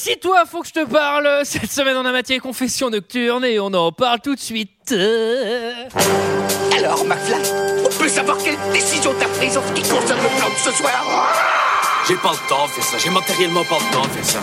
[0.00, 1.26] Assis-toi, faut que je te parle.
[1.44, 4.92] Cette semaine, on a matière confession nocturne et on en parle tout de suite.
[4.92, 7.40] Alors, McFly,
[7.82, 10.70] on peut savoir quelle décision t'as prise en ce qui concerne le plan de ce
[10.70, 11.32] soir?
[12.06, 14.38] J'ai pas le temps de faire ça, j'ai matériellement pas le temps de faire ça.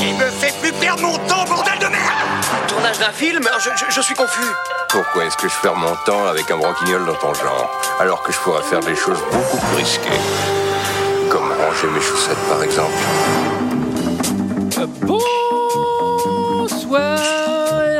[0.00, 3.48] Il me fait plus perdre mon temps, bordel de merde Tournage d'un film?
[3.60, 4.50] Je, je- je suis confus.
[4.88, 7.70] Pourquoi est-ce que je perds mon temps avec un branquignol dans ton genre,
[8.00, 10.10] alors que je pourrais faire des choses beaucoup plus risquées?
[11.30, 12.90] Comme ranger mes chaussettes, par exemple.
[16.66, 17.18] Bonsoir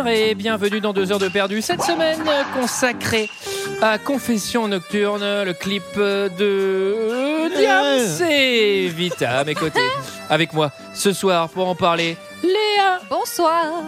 [0.06, 1.62] et bienvenue dans 2 heures de perdu.
[1.62, 2.20] Cette semaine
[2.54, 3.30] consacrée
[3.80, 9.80] à Confession Nocturne, le clip de Diams c'est Vita à mes côtés.
[10.28, 13.00] Avec moi ce soir pour en parler, Léa.
[13.08, 13.82] Bonsoir.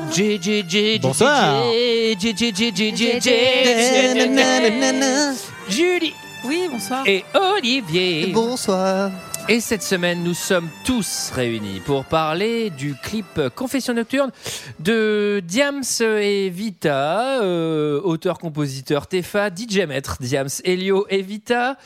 [1.03, 1.63] Bonsoir.
[5.69, 6.15] Julie.
[6.45, 7.03] Oui, bonsoir.
[7.07, 8.29] Et Olivier.
[8.33, 9.11] Bonsoir.
[9.51, 14.31] Et cette semaine, nous sommes tous réunis pour parler du clip Confession nocturne
[14.79, 21.79] de Diams et Vita, euh, auteur-compositeur Tefa, DJ maître Diams, Elio et Vita,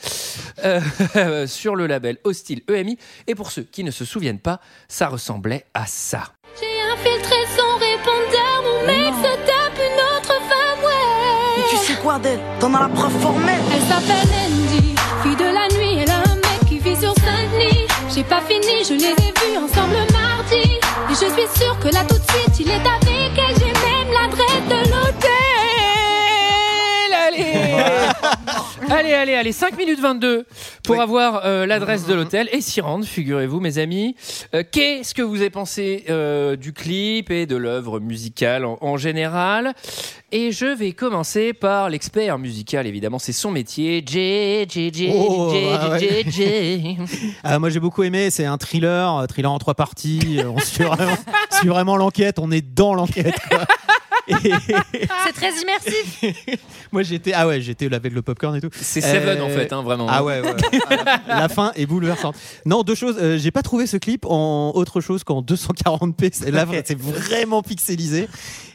[0.65, 2.97] euh, sur le label Hostile EMI.
[3.27, 6.33] Et pour ceux qui ne se souviennent pas, ça ressemblait à ça.
[6.59, 11.55] J'ai infiltré son répondeur, mon mec se tape une autre femme, ouais.
[11.57, 13.61] Mais tu sais quoi d'elle T'en as la preuve formelle.
[13.73, 14.92] Elle s'appelle Andy,
[18.13, 20.55] J'ai pas fini, je les ai vus ensemble mardi.
[20.55, 24.11] Et je suis sûre que là tout de suite, il est avec elle, j'ai même
[24.13, 25.31] l'adresse de l'hôtel.
[27.27, 28.09] Allez
[28.89, 30.45] Allez, allez, allez, 5 minutes 22
[30.83, 34.15] pour avoir euh, l'adresse de l'hôtel et s'y rendre, figurez-vous, mes amis.
[34.53, 38.97] Euh, Qu'est-ce que vous avez pensé euh, du clip et de l'œuvre musicale en, en
[38.97, 39.73] général?
[40.31, 44.03] Et je vais commencer par l'expert musical, évidemment, c'est son métier.
[44.05, 46.23] J, J, J, Oh, J, ah J, ouais.
[46.27, 46.97] J.
[47.43, 50.39] Ah, moi j'ai beaucoup aimé, c'est un thriller, thriller en trois parties.
[50.45, 51.17] On suit vraiment,
[51.51, 53.35] suit vraiment l'enquête, on est dans l'enquête.
[54.27, 54.35] Et
[55.25, 56.21] C'est très immersif.
[56.91, 58.69] moi j'étais ah ouais j'étais lavé de le popcorn et tout.
[58.73, 60.07] C'est Seven Euh, en fait, hein, vraiment.
[60.09, 60.41] Ah ouais,
[61.27, 62.35] la fin est bouleversante.
[62.65, 63.17] Non, deux choses.
[63.19, 66.29] euh, j'ai pas trouvé ce clip en autre chose qu'en 240p.
[66.33, 68.27] C'est là, c'est vraiment pixelisé.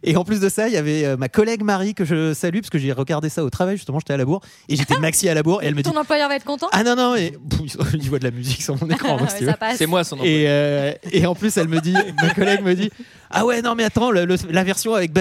[0.04, 2.60] Et en plus de ça, il y avait euh, ma collègue Marie que je salue
[2.60, 3.76] parce que j'ai regardé ça au travail.
[3.76, 5.91] Justement, j'étais à la bourre et j'étais maxi à la bourre et elle me dit
[5.91, 6.69] Ton employeur va être content?
[6.72, 9.19] Ah non non mais Pff, il voit de la musique sur mon écran.
[9.28, 9.44] si.
[9.76, 10.25] C'est moi son nom.
[10.25, 12.91] Et, euh, et en plus, elle me dit, ma collègue me dit,
[13.30, 15.12] ah ouais, non, mais attends, le- le- la version avec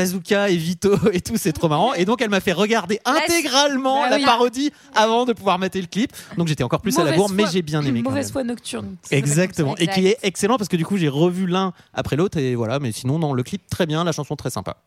[0.50, 1.94] Et Vito et tout, c'est trop marrant.
[1.94, 4.25] Et donc, elle m'a fait regarder intégralement Bah la oui.
[4.25, 6.11] parodie avant de pouvoir mater le clip.
[6.38, 8.01] Donc, j'étais encore plus à la bourre, mais j'ai bien aimé.
[8.03, 8.95] quand Mauvaise foi nocturne.
[9.11, 9.75] Exactement.
[9.77, 9.94] Et Exact.
[10.01, 12.38] qui est excellent parce que du coup, j'ai revu l'un après l'autre.
[12.38, 14.77] Et voilà, mais sinon, non, le clip très bien, la chanson très sympa.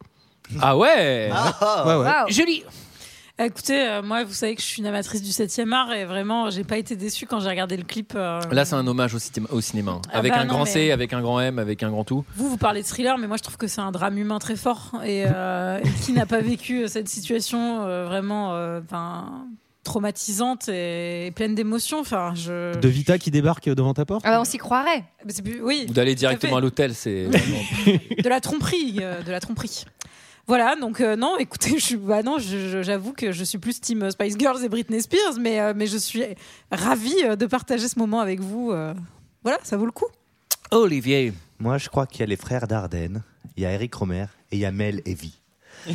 [0.61, 1.31] Ah ouais
[1.87, 2.11] Ouais, ouais.
[2.29, 2.65] Julie
[3.43, 6.51] Écoutez, euh, moi, vous savez que je suis une amatrice du 7e art et vraiment,
[6.51, 8.13] j'ai pas été déçue quand j'ai regardé le clip.
[8.15, 10.01] euh, Là, c'est un hommage au, cinéma- au cinéma.
[10.13, 12.05] Ah avec bah un non, grand mais- C, avec un grand M, avec un grand
[12.05, 12.23] tout.
[12.37, 14.57] Vous, vous parlez de thriller, mais moi, je trouve que c'est un drame humain très
[14.57, 14.93] fort.
[15.07, 19.47] Et, euh, qui n'a pas vécu euh, cette situation euh, vraiment euh, enfin,
[19.85, 22.79] traumatisante et, et pleine d'émotions Enfin, je.
[22.79, 24.21] De Vita qui débarque devant ta porte?
[24.27, 25.05] Ah bah, on s'y croirait.
[25.25, 26.17] Mais c'est plus- Oui, Ou d'aller fait.
[26.17, 27.29] directement à l'hôtel, c'est.
[28.23, 29.85] de la tromperie, euh, de la tromperie.
[30.47, 34.37] Voilà, donc euh, non, écoutez, je, bah non, j'avoue que je suis plus team Spice
[34.39, 36.25] Girls et Britney Spears, mais, euh, mais je suis
[36.73, 38.71] ravie euh, de partager ce moment avec vous.
[38.73, 38.95] euh.
[39.43, 40.07] Voilà, ça vaut le coup.
[40.71, 41.33] Olivier.
[41.59, 43.23] Moi, je crois qu'il y a les frères Dardenne,
[43.57, 45.40] il y a Eric Romer et il y a Mel et Vi.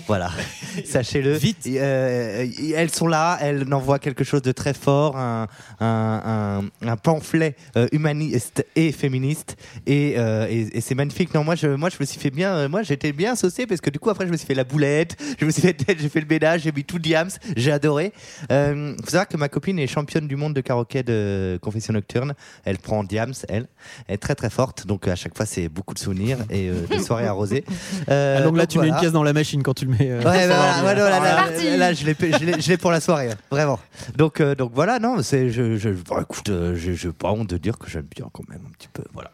[0.07, 0.31] Voilà,
[0.85, 1.33] sachez-le.
[1.33, 1.67] Vite.
[1.67, 5.47] Euh, elles sont là, elles envoient quelque chose de très fort, un,
[5.79, 11.33] un, un- un pamphlet euh, humaniste et féministe, et, euh, et, et c'est magnifique.
[11.33, 13.89] Non, moi, je, moi, je me suis fait bien, moi, j'étais bien saucé parce que
[13.89, 16.19] du coup, après, je me suis fait la boulette, je me suis fait, j'ai fait
[16.21, 18.11] le ménage, j'ai mis tout diams, j'ai adoré.
[18.49, 22.33] Faut savoir que ma copine est championne du monde de karaoké de confession nocturne.
[22.63, 23.67] Elle prend diams, elle,
[24.07, 26.99] elle est très très forte, donc à chaque fois, c'est beaucoup de souvenirs et des
[26.99, 27.63] soirées arrosées.
[28.07, 30.09] Ah, donc là, donc tu mets une pièce dans la machine quand tu le mets.
[30.11, 31.65] euh, Ouais, bah, voilà, ouais, non, là, là, parti.
[31.69, 33.79] là, là, je l'ai, je je pour la soirée, vraiment.
[34.15, 37.49] Donc, euh, donc voilà, non, c'est, je, je, bon, écoute, euh, je, je pas honte
[37.49, 39.31] de dire que j'aime bien quand même un petit peu, voilà.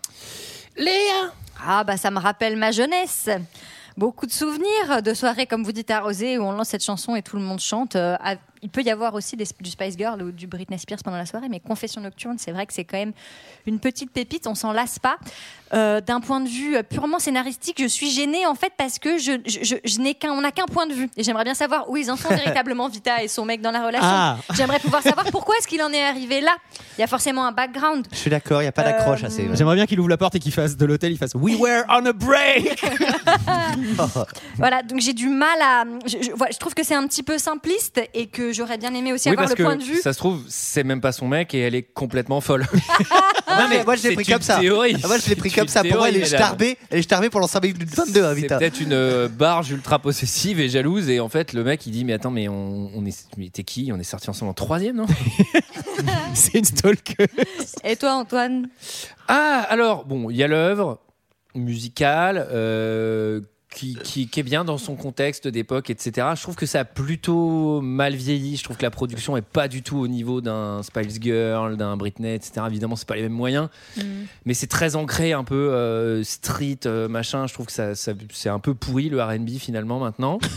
[0.78, 1.32] Léa
[1.66, 3.30] Ah bah ça me rappelle ma jeunesse.
[3.98, 7.22] Beaucoup de souvenirs de soirées, comme vous dites, arrosées, où on lance cette chanson et
[7.22, 7.96] tout le monde chante.
[7.96, 11.00] Euh, à- il peut y avoir aussi des- du Spice Girl ou du Britney Spears
[11.04, 13.14] pendant la soirée, mais Confession Nocturne, c'est vrai que c'est quand même
[13.66, 15.18] une petite pépite, on s'en lasse pas.
[15.74, 19.34] Euh, D'un point de vue purement scénaristique, je suis gênée en fait parce que je,
[19.46, 21.10] je, je- je n'ai qu'un, on n'a qu'un point de vue.
[21.16, 22.28] Et j'aimerais bien savoir où ils en sont
[22.62, 24.08] véritablement, Vita et son mec dans la relation.
[24.10, 24.38] Ah.
[24.54, 26.56] J'aimerais pouvoir savoir pourquoi est-ce qu'il en est arrivé là.
[26.98, 28.06] Il y a forcément un background.
[28.12, 29.48] Je suis d'accord, il n'y a pas d'accroche Euh, assez.
[29.48, 29.56] ouais.
[29.56, 31.84] J'aimerais bien qu'il ouvre la porte et qu'il fasse de l'hôtel, il fasse We were
[31.90, 32.84] on a break.
[34.58, 35.84] Voilà, donc j'ai du mal à.
[36.06, 38.94] Je, je- voilà, je trouve que c'est un petit peu simpliste et que j'aurais bien
[38.94, 40.00] aimé aussi Oui, avoir parce le point de vue.
[40.02, 42.66] ça se trouve, c'est même pas son mec et elle est complètement folle.
[43.52, 44.60] Non, mais moi je l'ai pris comme ça.
[44.60, 44.96] théorie.
[45.04, 45.84] Ah, moi je l'ai pris comme ça.
[45.84, 46.78] Pour moi, elle est starbée.
[46.90, 50.60] Elle est starbée pendant 5 minutes 22, hein, C'est peut-être une euh, barge ultra possessive
[50.62, 53.52] et jalouse et en fait le mec il dit mais attends mais on, on est
[53.52, 53.92] t'es qui?
[53.94, 55.06] On est sorti ensemble en troisième non?
[56.34, 57.26] C'est une stalker.
[57.84, 58.70] Et toi, Antoine?
[59.28, 61.00] Ah alors bon il y a l'œuvre
[61.54, 63.42] musicale euh,
[63.74, 66.86] qui, qui, qui est bien dans son contexte d'époque etc je trouve que ça a
[66.86, 68.58] plutôt mal vieilli.
[68.58, 71.96] Je trouve que la production est pas du tout au niveau d'un Spice Girl d'un
[71.98, 73.70] Britney etc évidemment c'est pas les mêmes moyens.
[74.46, 77.48] Mais c'est très ancré un peu euh, street euh, machin.
[77.48, 80.40] Je trouve que ça, ça- c'est un peu pourri le R&B finalement maintenant.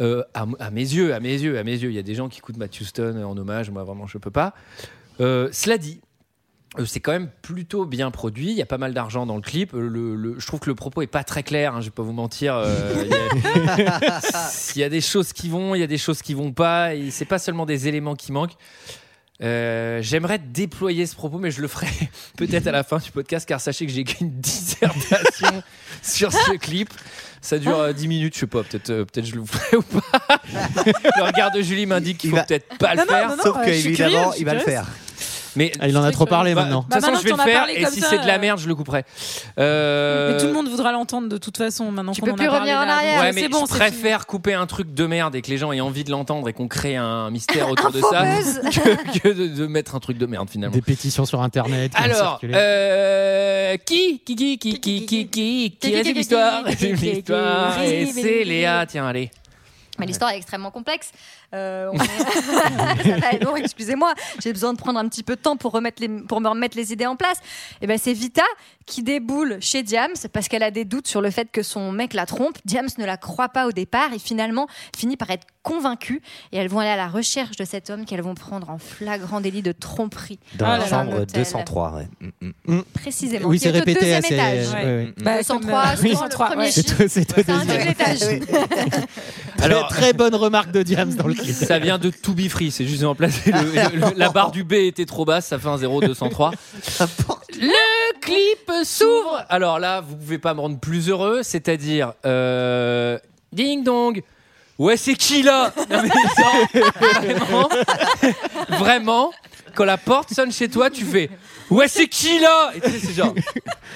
[0.00, 1.90] Euh, à, à mes yeux à mes yeux à mes yeux.
[1.90, 3.68] Il y a des gens qui écoutent Matt Houston en hommage.
[3.70, 4.54] Moi vraiment je peux pas.
[5.18, 6.00] Cela dit
[6.84, 8.50] c'est quand même plutôt bien produit.
[8.50, 9.72] Il y a pas mal d'argent dans le clip.
[9.74, 11.74] Euh, Le, le- je trouve que le propos est pas très clair.
[11.74, 12.54] hein, je vais pas vous mentir.
[12.56, 14.20] Euh, il, y a,
[14.76, 16.94] il y a des choses qui vont, il y a des choses qui vont pas.
[16.94, 18.56] Et c'est pas seulement des éléments qui manquent.
[19.40, 21.86] Euh, J'aimerais déployer ce propos, mais je le ferai
[22.36, 25.62] peut-être à la fin du podcast, car sachez que j'ai écrit une dissertation
[26.02, 26.90] sur ce clip.
[27.40, 29.82] Ça dure euh, 10 minutes, je sais pas, peut-être euh, peut-être je le ferai ou
[29.82, 30.40] pas.
[31.16, 33.28] le regard de Julie m'indique qu'il Il faut va- peut-être pas le Non, faire.
[33.28, 34.86] non, non, Sauf euh, que je suis évidemment, curieuse, je il va le faire.
[35.58, 36.86] Mais Ah, il en a trop parlé bah, maintenant.
[36.88, 38.68] De toute façon, je vais le faire et si c'est de la euh, merde, je
[38.68, 39.04] le couperai.
[39.58, 42.34] Euh, Mais tout le monde voudra l'entendre de toute façon maintenant Tu qu'on peux en
[42.34, 43.20] a plus parlé revenir en arrière.
[43.20, 45.58] Ouais, euh, mais c'est bon, je préfère couper un truc de merde et que les
[45.58, 48.24] gens aient envie de l'entendre et qu'on crée un mystère autour de ça
[48.70, 50.74] que, que de, de mettre un truc de merde finalement.
[50.74, 51.92] Des pétitions sur internet.
[51.96, 56.96] Alors, euh, qui, qui, qui, qui, qui, qui, qui, qui résume l'histoire qui, qui, Résume
[56.98, 59.30] qui, l'histoire qui, et qui, c'est qui, Léa, tiens, allez.
[59.98, 61.10] Mais l'histoire est extrêmement complexe.
[61.54, 64.12] Euh, on excusez-moi.
[64.42, 66.76] J'ai besoin de prendre un petit peu de temps pour, remettre les, pour me remettre
[66.76, 67.38] les idées en place.
[67.80, 68.42] Et ben c'est Vita
[68.86, 72.12] qui déboule chez Diams parce qu'elle a des doutes sur le fait que son mec
[72.14, 72.56] la trompe.
[72.64, 74.66] Diams ne la croit pas au départ et finalement
[74.96, 76.20] finit par être convaincue.
[76.52, 79.40] Et elles vont aller à la recherche de cet homme qu'elles vont prendre en flagrant
[79.40, 80.38] délit de tromperie.
[80.54, 80.86] Dans Ah la là.
[80.86, 81.42] chambre Hôtel.
[81.44, 81.92] 203.
[81.96, 82.08] ouais.
[82.40, 82.82] Mm, mm.
[82.94, 83.48] Précisément.
[83.48, 84.34] oui, c'est répété deuxième assez.
[84.34, 84.68] étage.
[84.68, 84.84] ouais, Ouais.
[84.84, 85.14] ouais.
[85.18, 86.70] Bah, 203, comme, euh, c'est dans le 203, premier ouais.
[86.70, 87.00] C'est chiffre.
[87.00, 87.88] au- deuxième.
[87.88, 88.18] étage.
[89.62, 91.34] Alors, très, très bonne remarque de Diams dans le.
[91.52, 95.06] ça vient de To Be Free, c'est juste le- le- la barre du B était
[95.06, 96.52] trop basse, ça fait un 0,203.
[97.60, 99.44] Le clip s'ouvre.
[99.48, 103.18] Alors là, vous pouvez pas me rendre plus heureux, c'est-à-dire euh,
[103.52, 104.22] ding dong.
[104.78, 105.72] Ouais, c'est qui là?
[105.90, 106.08] Non, mais
[106.38, 107.68] genre, vraiment,
[108.78, 109.30] vraiment,
[109.74, 111.30] quand la porte sonne chez toi, tu fais
[111.70, 112.70] Ouais, c'est qui là?
[112.74, 113.34] Et tu sais, c'est genre.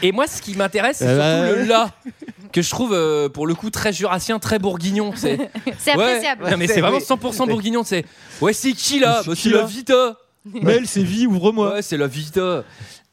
[0.03, 1.91] Et moi, ce qui m'intéresse, c'est Euh, surtout le là
[2.53, 5.13] que je trouve euh, pour le coup très jurassien, très bourguignon.
[5.17, 5.93] C'est Ouais.
[5.93, 6.49] appréciable.
[6.51, 7.83] Non, mais c'est vraiment 100% bourguignon.
[7.85, 8.05] C'est
[8.41, 9.23] ouais, c'est qui là?
[9.25, 10.17] C'est Bah, C'est la Vita.
[10.45, 11.75] Mel, c'est vie, ouvre-moi.
[11.75, 12.65] Ouais, c'est la Vita.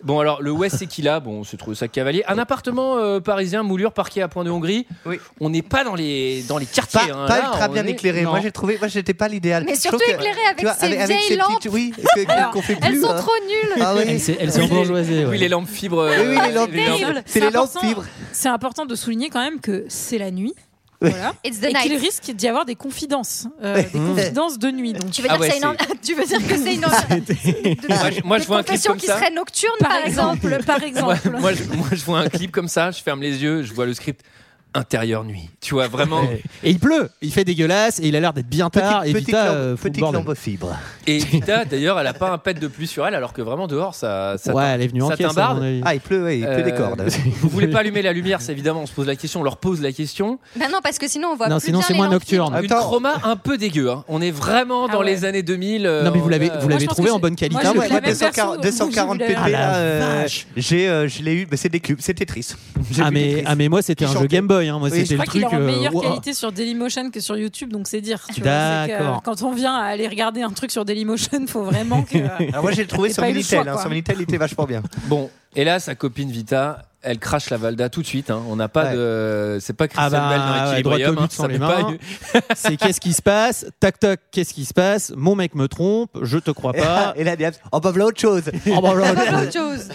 [0.02, 1.20] Bon, alors, le West, c'est qui là?
[1.20, 2.24] Bon, c'est trouvé ça cavalier.
[2.28, 4.88] Un appartement euh, parisien, moulure, parqué à Point de Hongrie.
[5.06, 5.20] Oui.
[5.42, 7.02] On n'est pas dans les, dans les quartiers.
[7.02, 7.26] Pas, hein.
[7.28, 8.22] pas Là, ultra on bien est- éclairé.
[8.22, 8.30] Non.
[8.30, 9.66] Moi j'ai trouvé, moi j'étais pas l'idéal.
[9.66, 11.48] Mais surtout trouve que, éclairé avec tu vois, ces avec, ces lampes.
[11.58, 11.94] petites, oui,
[12.30, 13.16] Alors, Elles sont hein.
[13.18, 13.82] trop nulles.
[13.84, 14.04] Ah oui.
[14.08, 15.26] Elles, c'est- elles sont Oui, les- bourgeoisées.
[15.26, 15.38] Oui, ouais.
[15.38, 16.00] les lampes fibres.
[16.00, 17.24] euh, Oui, oui, les lampes les lampes- terribles.
[17.26, 17.80] C'est les lampes important.
[17.88, 18.06] fibres.
[18.32, 20.54] C'est important de souligner quand même que c'est la nuit.
[21.02, 21.34] Voilà.
[21.46, 24.94] It's the Et qu'il risque d'y avoir des confidences, euh, des confidences de nuit.
[24.94, 26.00] Donc, Tu veux Ah dire, ouais, que c'est une...
[26.02, 28.72] tu veux dire que c'est une de- Moi, je- moi, je de vois un clip
[28.76, 29.18] confession comme qui ça.
[29.18, 30.48] serait nocturne, par, par exemple.
[30.48, 31.30] exemple, par Moi, exemple.
[31.40, 33.86] moi, je, moi, je vois un clip comme ça, je ferme les yeux, je vois
[33.86, 34.26] le script
[34.74, 35.50] intérieur nuit.
[35.62, 36.22] Tu vois, vraiment.
[36.64, 39.02] Et il pleut, il fait dégueulasse et il a l'air d'être bien tard.
[39.02, 40.76] Petite, et petite Vita, lampe, euh, petite lampe fibre.
[41.08, 43.68] Et Vita, d'ailleurs, elle a pas un pet de pluie sur elle, alors que vraiment
[43.68, 44.36] dehors, ça.
[44.38, 45.58] ça Ouais, elle est venue en ça caisse, à t'imbarde.
[45.60, 45.82] mon avis.
[45.86, 47.02] Ah, il pleut, ouais, il pleut des Euh, cordes.
[47.42, 49.58] Vous voulez pas allumer la lumière, c'est évidemment, on se pose la question, on leur
[49.58, 50.40] pose la question.
[50.56, 52.54] Bah non, parce que sinon on voit Non, plus sinon c'est moins nocturne.
[52.54, 52.64] Attends.
[52.64, 53.90] Une chroma un peu dégueu.
[53.90, 54.04] hein.
[54.08, 55.06] On est vraiment Ah dans ouais.
[55.08, 55.86] les années 2000.
[55.88, 57.62] euh, Non, mais vous l'avez euh, vous l'avez trouvé en bonne qualité.
[57.62, 60.26] Moi, Ah, j'ai moi, vu la moi, même 240, perso, 240 j'ai vu pp, Ah,
[60.56, 62.54] j'ai, je l'ai eu, mais c'est des cubes, c'est Tetris.
[62.92, 64.28] J'ai Ah mais, ah moi c'était un jeu.
[64.28, 64.59] Game Boy.
[64.68, 64.80] Hein.
[64.80, 65.54] Moi Oui, c'était Je le crois qu'il truc.
[65.54, 68.20] est en euh, meilleure qualité sur Dailymotion que sur YouTube, donc c'est dire.
[68.34, 68.52] tu vois.
[68.86, 69.16] C'est que, D'accord.
[69.18, 72.18] euh, Quand on vient à aller regarder un truc sur Dailymotion, faut vraiment que.
[72.50, 74.82] Alors moi j'ai trouvé sur Minitel, choix, hein, sur Minitel il était vachement bien.
[75.06, 78.30] Bon, et là, sa copine Vita, elle crache la Valda tout de suite.
[78.30, 78.42] hein.
[78.50, 78.96] On n'a pas Ouais.
[78.96, 79.58] de.
[79.62, 81.16] C'est pas Christian Ah bah, Bell dans ouais, Equilibrium.
[81.16, 81.28] but hein.
[81.32, 81.88] sans les pas
[82.56, 83.66] C'est qu'est-ce qui se passe?
[83.80, 85.14] Tac tac, qu'est-ce qui se passe?
[85.16, 87.14] Mon mec me trompe, je te crois pas.
[87.18, 88.44] Et là, bah voilà autre chose.
[88.66, 89.44] Là, Pas là.
[89.44, 89.90] autre chose.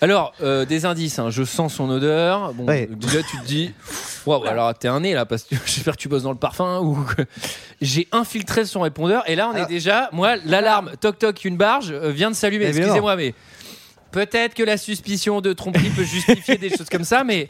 [0.00, 1.18] Alors, euh, des indices.
[1.18, 1.30] hein.
[1.30, 2.52] Je sens son odeur.
[2.54, 2.88] Bon, Ouais.
[2.90, 3.72] déjà, tu te dis.
[4.26, 6.80] Waouh, alors t'es un nez là, parce que j'espère que tu bosses dans le parfum.
[6.80, 6.98] ou
[7.80, 9.22] J'ai infiltré son répondeur.
[9.28, 10.08] Et là, on est Alors- déjà.
[10.12, 12.66] Moi, l'alarme, toc toc, une barge, euh, vient de s'allumer.
[12.66, 13.34] Excusez-moi, mais.
[14.16, 17.48] Peut-être que la suspicion de tromperie peut justifier des choses comme ça, mais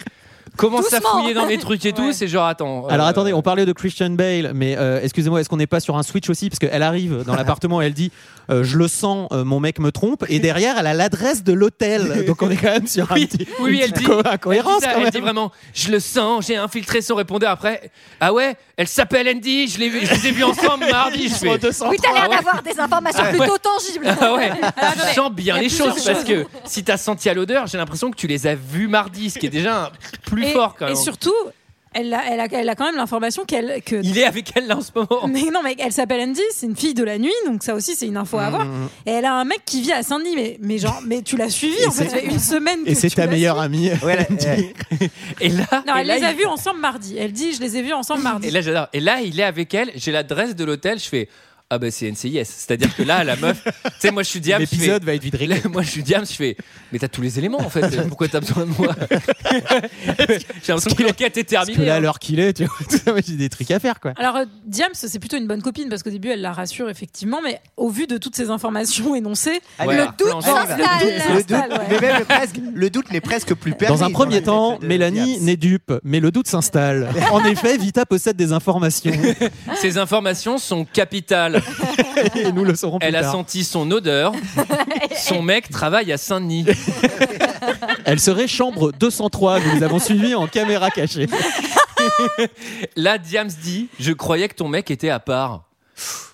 [0.57, 2.13] commence à fouiller dans mes trucs et tout.
[2.13, 2.87] C'est genre, attends.
[2.89, 5.81] Alors euh, attendez, on parlait de Christian Bale, mais euh, excusez-moi, est-ce qu'on n'est pas
[5.81, 6.49] sur un switch aussi?
[6.49, 8.13] Parce qu'elle arrive dans l'appartement et elle dit
[8.51, 10.25] euh, Je le sens, euh, mon mec me trompe.
[10.29, 12.25] Et derrière, elle a l'adresse de l'hôtel.
[12.27, 13.47] Donc on est quand même sur un Oui, petit.
[13.61, 16.57] oui, elle dit, co- elle dit incohérence ça, elle dit vraiment, je le sens, j'ai
[16.57, 17.91] infiltré son répondeur après.
[18.21, 21.29] Ah ouais, elle s'appelle Andy, je, l'ai vu- je les ai vus ensemble mardi.
[21.29, 22.37] Je fais, Oui, t'as l'air Ah ouais.
[22.37, 23.59] d'avoir des informations Ah plutôt ouais.
[23.59, 24.17] tangibles.
[24.21, 24.51] Ah ouais,
[25.09, 28.17] je sens bien les choses parce que si t'as senti à l'odeur, j'ai l'impression que
[28.17, 29.91] tu les as vus mardi, ce qui est déjà un-
[30.27, 30.97] plus et, fort quand et même.
[31.03, 31.33] surtout,
[31.95, 33.81] elle a, elle, a, elle a quand même l'information qu'elle.
[33.83, 33.97] Que...
[34.03, 35.27] Il est avec elle là en ce moment.
[35.29, 37.95] Mais non, mais elle s'appelle Andy, c'est une fille de la nuit, donc ça aussi
[37.95, 38.67] c'est une info à avoir.
[39.07, 41.49] Et elle a un mec qui vit à Saint-Denis, mais, mais genre, mais tu l'as
[41.49, 42.81] suivi Et en fait, c'est- ça fait une semaine.
[42.85, 43.91] Et c'est ta meilleure amie.
[44.05, 44.29] Ouais.
[45.41, 47.17] Et là, Non, et elle là, les a vus ensemble mardi.
[47.19, 48.49] Elle dit, je les ai vus ensemble mardi.
[48.49, 48.89] Et là, j'adore.
[48.93, 49.91] Et là, il est avec elle.
[49.95, 50.99] J'ai l'adresse de l'hôtel.
[50.99, 51.29] Je fais.
[51.69, 52.45] Ah bah c'est NCIS.
[52.45, 53.65] C'est-à-dire que là, la meuf.
[53.85, 54.61] Tu sais, moi je suis Diam.
[54.61, 55.61] L'épisode va être réglé.
[55.73, 56.25] Moi je suis Diam.
[56.25, 56.57] Je fais.
[56.93, 58.07] Mais t'as tous les éléments en fait.
[58.09, 58.95] Pourquoi t'as besoin de moi
[60.19, 61.87] J'ai l'impression que l'enquête est Parce que terminée.
[61.87, 62.01] là, à hein.
[62.01, 62.65] l'heure qu'il est, tu
[63.07, 64.13] vois, j'ai des trucs à faire quoi.
[64.17, 67.41] Alors, euh, Diams, c'est plutôt une bonne copine parce qu'au début, elle la rassure effectivement,
[67.43, 70.79] mais au vu de toutes ces informations énoncées, Ouais, Le doute s'installe.
[70.79, 71.87] Le doute, s'installe, ouais.
[71.91, 73.99] mais même presque, le doute n'est presque plus permis.
[73.99, 77.09] Dans un premier dans temps, Mélanie n'est dupe, mais le doute s'installe.
[77.31, 79.13] En effet, Vita possède des informations
[79.81, 81.56] Ces informations sont capitales.
[82.37, 84.33] et nous le saurons plus Elle a senti son odeur.
[85.17, 86.67] Son mec travaille à Saint-Denis.
[88.05, 89.61] Elle serait chambre 203.
[89.61, 91.27] Nous les avons suivis en caméra cachée.
[92.97, 95.65] Là, Diams dit Je croyais que ton mec était à part.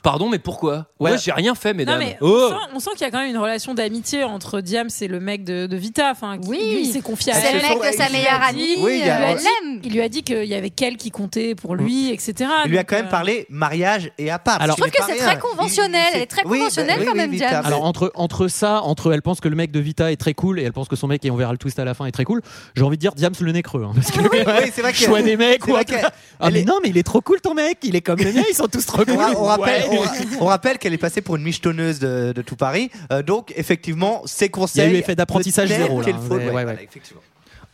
[0.02, 0.86] Pardon, mais pourquoi?
[0.98, 1.10] Ouais.
[1.10, 1.98] Moi, j'ai rien fait, Non, mesdames.
[2.00, 4.60] mais Oh on sent, on sent qu'il y a quand même une relation d'amitié entre
[4.60, 6.10] Diams et le mec de, de Vita.
[6.10, 6.58] Enfin, qui, Oui.
[6.58, 8.62] lui, il s'est confié à C'est le mec de sa il meilleure lui a dit-
[8.74, 8.74] amie.
[8.84, 9.80] Oui, il y a- euh, il, elle lui a l'aime.
[9.80, 12.50] dit- il lui a dit qu'il y avait qu'elle qui comptait pour lui, etc.
[12.64, 14.60] Il lui a Donc, quand même euh, parlé mariage et à part.
[14.60, 17.12] Alors- Je trouve que c'est très conventionnel, Il- il- elle est très oui, conventionnelle quand
[17.12, 17.48] oui, même, Vita.
[17.48, 17.62] Diams.
[17.66, 20.58] Alors entre, entre ça, entre elle pense que le mec de Vita est très cool
[20.58, 22.10] et elle pense que son mec, et on verra le twist à la fin, est
[22.12, 22.42] très cool,
[22.74, 23.84] j'ai envie de dire Diams le nez creux.
[23.84, 26.00] hein, parce que Oui, c'est vrai que- choix des mecs c'est ou vrai un truc-
[26.00, 28.00] qu'elle- Ah elle mais est- non mais il est trop cool ton mec, il est
[28.00, 29.14] comme le mien, ils sont tous trop cool.
[29.14, 29.98] On, ra- on rappelle, Ouais.
[29.98, 32.90] on, ra- on rappelle qu'elle est passée pour une michetonneuse de, de tout Paris.
[33.12, 34.84] Euh, donc, effectivement, ses conseils.
[34.86, 36.84] Il y a eu effet d'apprentissage zéro, là, hein, faut- ouais, ouais, ouais, voilà, ouais.
[36.88, 37.20] effectivement.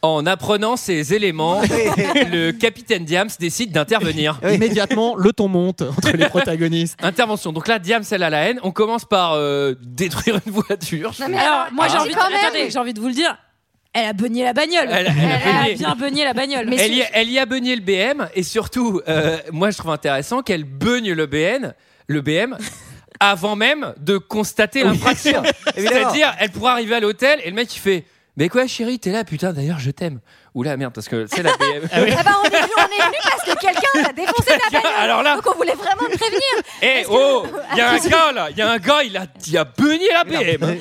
[0.01, 1.61] En apprenant ces éléments,
[2.31, 4.39] le capitaine Diams décide d'intervenir.
[4.49, 6.97] Immédiatement, le ton monte entre les protagonistes.
[7.03, 7.53] Intervention.
[7.53, 8.61] Donc là, Diams, elle a la haine.
[8.63, 11.13] On commence par euh, détruire une voiture.
[11.19, 12.03] Non, mais Alors, moi, j'ai Ah.
[12.03, 12.15] envie,
[12.67, 13.37] de- j'ai envie de vous le dire.
[13.95, 14.89] Elle a beugné la bagnole.
[14.91, 16.67] Elle- elle a bien beugné la bagnole.
[16.69, 19.91] Mais Elle y, elle y a beugné le BM et surtout, euh, moi je trouve
[19.93, 21.75] intéressant qu'elle beugne le BN,
[22.07, 22.57] le BM,
[23.21, 25.43] avant même de constater l'infraction.
[25.75, 28.05] C'est-à-dire, elle pourra arriver à l'hôtel et le mec il fait
[28.37, 30.21] Mais quoi, chérie, t'es là, putain, d'ailleurs, je t'aime.
[30.59, 31.89] Oula, merde, parce que c'est la BM.
[31.93, 34.93] Ah bah, on est venu, on est venu parce que quelqu'un a défoncé ta bagnole.
[34.99, 36.41] Alors là- Donc on voulait vraiment te prévenir.
[36.83, 39.27] Eh oh, il y a un gars là, il y a un gars, il a,
[39.47, 40.77] il a beugné la BM.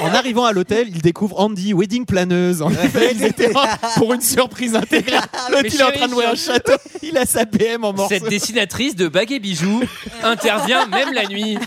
[0.00, 2.62] En arrivant à l'hôtel, il découvre Andy, wedding planeuse.
[2.62, 3.50] En effet, ils étaient
[3.98, 5.20] pour une surprise intégrale.
[5.50, 6.72] L'autre, Mais il est en train de louer un château.
[7.02, 8.08] Il a sa BM en morceaux.
[8.14, 9.82] Cette dessinatrice de bagues et bijoux
[10.22, 11.58] intervient même la nuit.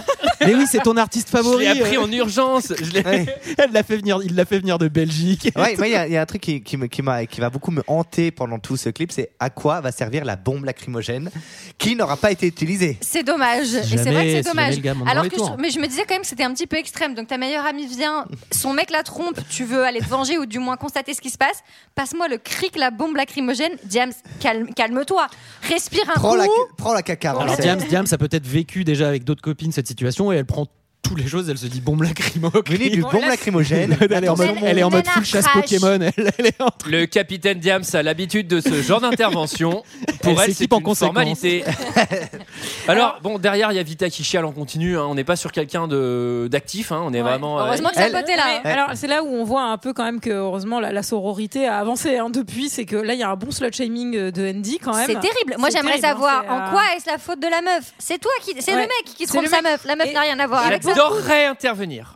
[0.42, 1.66] Mais oui, c'est ton artiste Je favori.
[1.66, 2.02] l'ai appris euh.
[2.02, 2.74] en urgence.
[2.82, 3.26] Je Ouais.
[3.60, 5.52] Elle l'a fait venir, il l'a fait venir de Belgique.
[5.56, 7.40] Ouais, il y, a- il y a un truc qui, qui, me- qui, m'a- qui
[7.42, 10.66] va beaucoup me hanter pendant tout ce clip, c'est à quoi va servir la bombe
[10.66, 11.30] lacrymogène
[11.78, 12.98] qui n'aura pas été utilisée.
[13.02, 13.74] C'est dommage.
[13.76, 14.76] Et c'est Jamais, vrai que c'est dommage.
[14.82, 16.78] jamais Alors que je, mais je me disais quand même que c'était un petit peu
[16.78, 17.14] extrême.
[17.16, 20.46] Donc ta meilleure amie vient, son mec la trompe, tu veux aller te venger ou
[20.46, 21.64] du moins constater ce qui se passe.
[21.96, 23.74] Passe-moi le cric, la bombe lacrymogène.
[23.90, 25.28] James, calme, calme-toi.
[25.64, 26.38] Respire un Prends coup.
[26.38, 26.46] la,
[26.78, 27.32] prends la caca.
[27.32, 27.58] Alors.
[27.58, 30.68] Diams, Diams a peut-être vécu déjà avec d'autres copines cette situation et elle prend
[31.08, 31.50] toutes les choses.
[31.50, 32.52] Elle se dit bombe lacrymo.
[32.68, 33.98] Du bombe lacrymogène.
[34.10, 35.46] Elle est en mode, Attention, elle est en mon mode full chasse.
[35.54, 36.00] Pokémon.
[36.02, 39.84] Elle, elle est en Le capitaine Diams a l'habitude de ce genre d'intervention.
[40.22, 41.64] Pour Elle c'est en une formalité.
[42.88, 44.98] Alors, bon, derrière, il y a Vita qui chiale en continu.
[44.98, 45.06] hein.
[45.10, 46.92] On n'est pas sur quelqu'un de- d'actif.
[46.92, 47.02] hein.
[47.06, 47.22] On est Ouais.
[47.30, 47.60] vraiment.
[47.60, 48.44] euh, Heureusement que Elle- ça côté là.
[48.64, 51.04] Mais alors, c'est là où on voit un peu quand même que, heureusement, la, la
[51.04, 52.70] sororité a avancé hein, depuis.
[52.70, 55.06] C'est que là, il y a un bon slut shaming euh, de Andy quand même.
[55.06, 55.56] C'est terrible.
[55.58, 57.62] Moi, C'est j'aimerais terrible, hein, savoir c'est, en euh, quoi est-ce la faute de la
[57.62, 57.94] meuf.
[57.98, 58.78] C'est toi qui, c'est Ouais.
[58.78, 59.72] le mec qui C'est trompe le sa mec.
[59.72, 59.86] meuf.
[59.86, 60.94] La meuf Et- n'a rien à voir avec ça.
[60.98, 62.16] J'adorerais intervenir.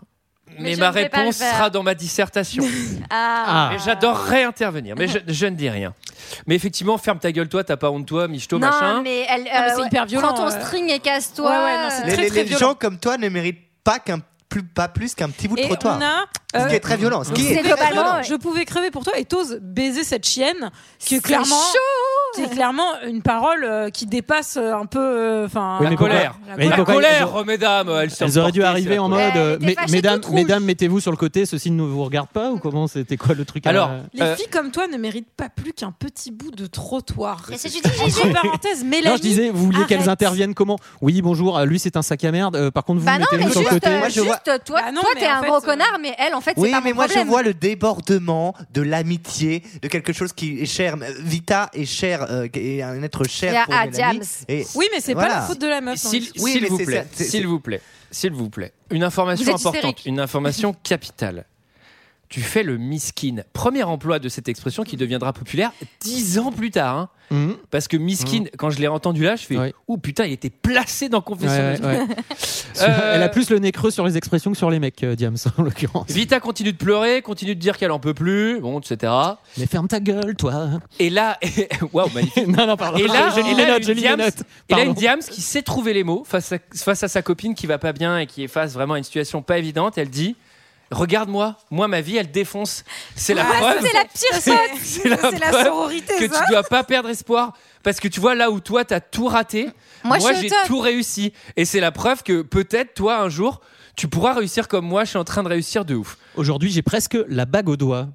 [0.60, 2.64] Mais, ma réponse sera dans ma dissertation.
[3.14, 3.72] Ah.
[3.84, 4.96] J'adorerais intervenir.
[4.98, 5.94] Mais je, je ne dis rien.
[6.48, 9.02] Mais effectivement, ferme ta gueule, toi, t'as pas honte, toi, michto, Non, machin.
[9.02, 9.44] mais elle.
[9.44, 10.62] mais c'est ouais, hyper violent, Prends ton euh.
[10.62, 11.50] string et casse-toi.
[11.50, 12.68] Ouais, ouais, non, c'est Les, très, les- très les violent.
[12.70, 15.66] gens comme toi ne méritent pas qu'un plus, pas plus qu'un petit bout de Et
[15.66, 15.98] trottoir.
[16.00, 16.26] on a.
[16.54, 17.24] Ce qui euh, est très violent.
[17.24, 18.16] Ce qui c'est est très globalement, violent.
[18.18, 18.24] ouais.
[18.24, 22.86] Je pouvais crever pour toi et t'oses baiser cette chienne qui est C'est clairement.
[23.08, 26.36] une parole euh, qui dépasse euh, un peu, euh, enfin, Oui, La mais colère.
[26.58, 30.64] La colère, oh, mesdames, elles Elles auraient dû arriver en mode euh, mais- mesdames, mesdames,
[30.64, 33.66] mettez-vous sur le côté, ceci ne vous regarde pas ou comment c'était quoi le truc
[33.66, 36.66] à- Alors, Les Euh, filles comme toi ne méritent pas plus qu'un petit bout de
[36.68, 37.44] trottoir.
[37.50, 38.22] C'est ce que tu dis, Gigi.
[38.28, 39.08] Entre parenthèses, Mélanie.
[39.10, 42.32] Non, je disais, vous vouliez qu'elles interviennent comment Oui, bonjour, lui c'est un sac à
[42.32, 42.56] merde.
[42.56, 43.98] euh, par contre, vous Bah mettez-vous sur le juste, côté.
[43.98, 46.41] Moi, je juste, vois- toi, Bah non, toi t'es un gros connard, mais elle, en
[46.42, 47.26] fait, c'est Oui, pas mais mon moi problème.
[47.26, 50.98] je vois le débordement de l'amitié, de quelque chose qui est cher.
[51.20, 54.20] Vita est cher, euh, est un être cher Et pour à Mélanie.
[54.20, 54.28] Diams.
[54.50, 55.30] Et Oui, mais c'est Voilà.
[55.30, 55.94] pas la faute de la meuf.
[56.06, 56.10] hein.
[56.10, 57.82] S'il Oui, s'il mais vous c'est plaît, c'est- s'il vous plaît,
[58.12, 60.04] s'il vous plaît, une information êtes importante, hystérique.
[60.06, 61.46] une information capitale.
[62.32, 63.44] Tu fais le miskin.
[63.54, 66.98] Premier emploi de cette expression qui deviendra populaire dix ans plus tard.
[66.98, 67.10] hein.
[67.30, 67.56] Mhm.
[67.70, 69.74] Parce que miskin, quand je l'ai entendu là, je fais Ouais.
[69.88, 71.50] Ouh putain, il était placé dans Confession.
[71.62, 72.00] Ouais, de- ouais.
[72.82, 75.16] Euh, Elle a plus le nez creux sur les expressions que sur les mecs, euh,
[75.16, 76.10] Diams, en l'occurrence.
[76.10, 79.12] Vita continue de pleurer, continue de dire qu'elle en peut plus, bon, etc.
[79.58, 80.70] Mais ferme ta gueule, toi.
[81.00, 81.38] Et là,
[81.94, 82.48] waouh, magnifique.
[82.48, 82.98] non, non, pardon.
[82.98, 84.40] Et là, je lis et les là, notes, je une lis les Diams- notes.
[84.40, 84.86] Et là, Pardon.
[84.92, 87.78] une Diams qui sait trouver les mots face à, face à sa copine qui va
[87.78, 89.98] pas bien et qui est face vraiment à une situation pas évidente.
[89.98, 90.36] Elle dit
[90.92, 92.84] Regarde-moi, moi, ma vie, elle défonce.
[93.16, 93.78] C'est la Ah, preuve.
[93.82, 94.80] C'est la pire C'est- faute.
[95.32, 96.44] C'est la sororité, que ça.
[96.46, 97.54] tu dois pas perdre espoir.
[97.84, 99.70] Parce que tu vois, là où toi, t'as tout raté,
[100.04, 101.34] Moi, moi, j'ai tout réussi.
[101.56, 103.62] Et c'est la preuve que peut-être, toi, un jour,
[103.96, 106.18] tu pourras réussir comme moi, je suis en train de réussir de ouf.
[106.36, 108.08] Aujourd'hui, j'ai presque la bague au doigt.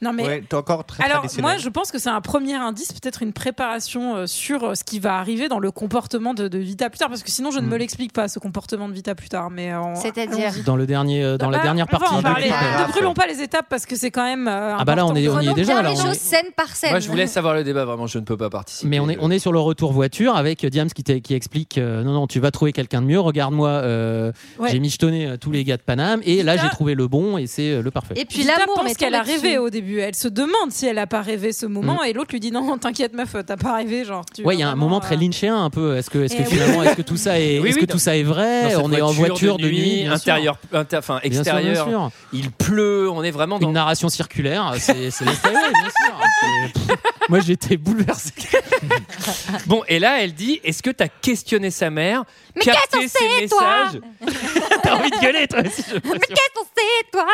[0.00, 2.92] Non mais Ouais, t'es encore très alors moi je pense que c'est un premier indice,
[2.92, 6.58] peut-être une préparation euh, sur euh, ce qui va arriver dans le comportement de, de
[6.58, 7.78] Vita plus tard, parce que sinon je ne me Mm.
[7.78, 9.50] l'explique pas ce comportement de Vita plus tard.
[9.50, 10.52] Mais euh, C'est-à-dire.
[10.64, 12.50] Dans, le dernier, euh, dans la Bah, dernière on va partie en parler.
[12.52, 14.46] Ah, Ne brûlons pas les étapes parce que c'est quand même.
[14.48, 15.82] euh, Ah bah là, on est, on y est déjà.
[15.82, 16.90] là, les on est- choses scène par scène.
[16.90, 18.88] Moi, je vous laisse avoir le débat, vraiment, je ne peux pas participer.
[18.88, 22.02] Mais on est, on est sur le retour voiture avec Diams qui, qui explique euh,
[22.04, 23.20] non, non, tu vas trouver quelqu'un de mieux.
[23.20, 24.70] Regarde-moi, euh, Ouais.
[24.70, 27.80] j'ai michetonné tous les gars de Paname et là j'ai trouvé le bon et c'est
[27.82, 28.14] le parfait.
[28.16, 29.87] Et puis l'amour, pense mais qu'elle a rêvé au début.
[29.96, 32.76] Elle se demande si elle a pas rêvé ce moment, et l'autre lui dit non,
[32.78, 34.24] t'inquiète meuf, t'as pas rêvé, genre.
[34.34, 35.96] tu Ouais, il y a un moment euh, très lynchéen un peu.
[35.96, 36.50] Est-ce que, est-ce que Eh oui.
[36.52, 38.74] finalement, est-ce que tout ça est, Oui, est-ce oui, que dans- tout ça est vrai
[38.76, 41.86] On est en voiture de nuit, intérieur, inter- enfin Bien sûr, bien extérieur.
[41.88, 42.10] sûr.
[42.32, 43.68] Il pleut, on est vraiment dans.
[43.68, 46.20] Une narration circulaire, c'est c'est l'extérieur, bien sûr.
[46.40, 48.32] C'est- pff, Moi, j'étais bouleversé.
[49.66, 52.24] Bon, et là, elle dit Est-ce que t'as questionné sa mère
[52.56, 53.86] Mais capté ses toi?
[53.90, 54.00] messages?
[54.82, 55.82] T'as envie de gueuler, toi aussi.
[55.92, 57.26] Mais qu'est-ce que c'est, toi?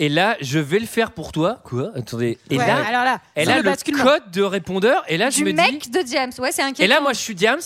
[0.00, 1.60] Et là, je vais le faire pour toi.
[1.64, 1.90] Quoi?
[1.96, 2.38] Attendez.
[2.50, 4.04] Et ouais, là, alors là, elle c'est a le basculement.
[4.04, 5.02] code de répondeur.
[5.08, 5.56] Et là, je Du me dis.
[5.56, 6.30] mec de James.
[6.38, 6.84] Ouais, c'est inquiétant.
[6.84, 7.58] Et là, moi, je suis Diams.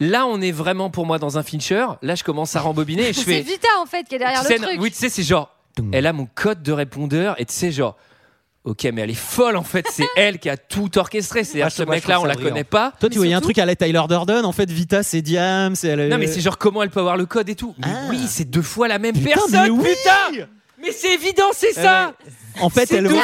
[0.00, 1.86] Là, on est vraiment pour moi dans un Fincher.
[2.02, 3.40] Là, je commence à rembobiner et je c'est fais.
[3.42, 4.80] Vita en fait qui est derrière Tu le sais, truc.
[4.80, 5.54] Oui, tu sais, c'est genre.
[5.92, 7.96] Elle a mon code de répondeur et tu sais, genre.
[8.64, 9.86] Ok, mais elle est folle en fait.
[9.90, 11.44] C'est elle qui a tout orchestré.
[11.44, 12.92] C'est-à-dire Moi, que ce moi, je mec-là, trouve on ça la connaît pas.
[13.00, 14.44] Toi, tu voyais un truc à la Tyler Durden.
[14.44, 17.48] En fait, Vita, c'est elle- Non, mais c'est genre comment elle peut avoir le code
[17.48, 17.74] et tout.
[17.78, 18.06] Mais Ah.
[18.10, 19.88] oui, c'est deux fois la même Putain, personne, mais oui
[20.32, 20.46] putain
[20.80, 22.12] Mais c'est évident, c'est ça
[22.60, 23.22] En fait, C'est elle voit.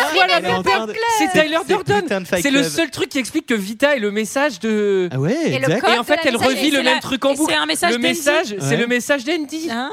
[1.18, 5.08] C'est Tyler Durden C'est le seul truc qui explique que Vita est le message de...
[5.12, 5.88] Ah ouais, Et exact.
[5.88, 7.52] Et en fait, elle revit le même la- truc en boucle.
[7.52, 8.76] c'est un message Le message, c'est Ouais.
[8.76, 9.68] le message d'Andy.
[9.72, 9.88] Ah.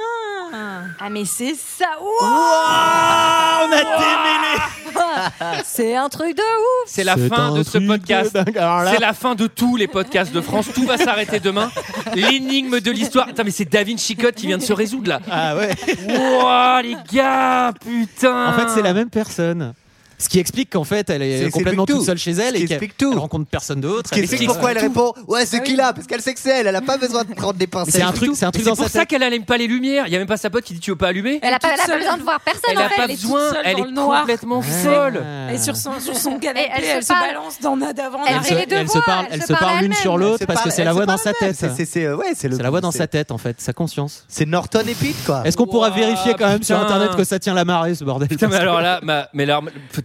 [0.99, 1.85] Ah mais c'est ça.
[2.21, 4.57] Ah, on a démêlé.
[5.65, 6.87] C'est un truc de ouf.
[6.87, 8.37] C'est la fin de ce podcast.
[8.45, 10.67] C'est la fin de tous les podcasts de France.
[10.73, 11.71] Tout va s'arrêter demain.
[12.15, 13.29] L'énigme de l'histoire.
[13.29, 15.19] Attends, mais c'est David Chicotte qui vient de se résoudre là.
[15.29, 15.75] Ah ouais.
[16.07, 18.47] Wouah, les gars, putain.
[18.47, 19.73] En fait, c'est la même personne.
[20.21, 22.05] Ce qui explique qu'en fait, elle est complètement toute tout.
[22.05, 24.09] seule chez elle et qu'elle elle rencontre personne d'autre.
[24.09, 25.93] Ce qui Elle- explique pourquoi elle répond Ouais, c'est Ah qui là?
[25.93, 27.95] Parce qu'elle sait que c'est elle, elle a pas besoin de prendre des pincettes.
[27.95, 29.67] C'est un truc, c'est un truc c'est dans pour sa ça qu'elle allume pas les
[29.67, 30.05] lumières.
[30.07, 31.39] Il y a même pas sa pote qui dit tu veux pas allumer?
[31.41, 31.99] Elle a pas, toute elle a pas seule.
[31.99, 32.95] besoin de voir personne Elle en a fait.
[32.95, 33.49] pas elle est toute besoin.
[33.49, 35.23] seule Elle est complètement folle.
[35.53, 38.75] Et sur son, sur son canapé, elle se balance dans d'avant, Elle se, les deux
[38.75, 40.93] elle se voix, parle, elle se parle l'une sur l'autre parce que parle- c'est la
[40.93, 41.55] voix dans sa tête.
[41.55, 44.25] C'est- la voix dans sa tête en fait, sa conscience.
[44.27, 45.41] C'est Norton et Pete quoi.
[45.45, 48.27] Est-ce qu'on pourra vérifier quand même sur internet que ça tient la marée ce bordel
[48.27, 49.45] Putain, mais alors là, ma, mais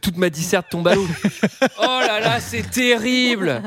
[0.06, 1.06] toute ma disserte tombe à l'eau.
[1.80, 3.60] Oh là là, c'est terrible.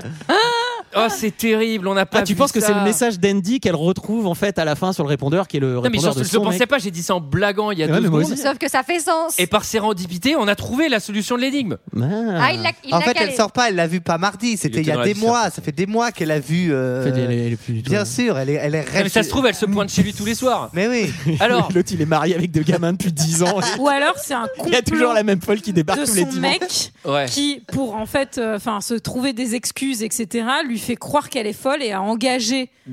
[0.95, 1.88] Oh, c'est terrible.
[1.88, 2.19] On n'a pas.
[2.19, 2.67] Ah, tu vu penses que ça.
[2.67, 5.58] c'est le message d'Andy qu'elle retrouve en fait à la fin sur le répondeur qui
[5.58, 6.69] est le Non, mais répondeur je, de je le son pensais mec.
[6.69, 6.78] pas.
[6.80, 8.36] J'ai dit ça en blaguant il y a Ouais, deux secondes.
[8.38, 9.38] Sauf que ça fait sens.
[9.39, 11.78] Et par sérendipité, on a trouvé la solution de l'énigme.
[11.95, 13.30] Ah, il l'a il En l'a fait, calé.
[13.32, 15.49] elle sort pas, elle l'a vu pas mardi, c'était Il il y a des mois,
[15.49, 16.69] ça fait des mois qu'elle a vu.
[16.71, 18.75] euh, En fait, elle est- elle est plus du tout- Bien sûr, elle est, elle
[18.75, 20.69] est Non, mais ça se trouve, elle se pointe chez lui tous les soirs.
[20.73, 21.12] Mais oui.
[21.39, 23.60] Alors, L'autre il est marié avec deux gamins depuis 10 ans.
[23.80, 26.15] Ou alors c'est un Il y a toujours complot la même folle qui débarque tous
[26.15, 26.91] les son dimanches.
[27.06, 31.30] mec qui, pour en fait, euh, enfin, se trouver des excuses, etc., lui fait croire
[31.30, 32.92] qu'elle est folle et a engagé euh,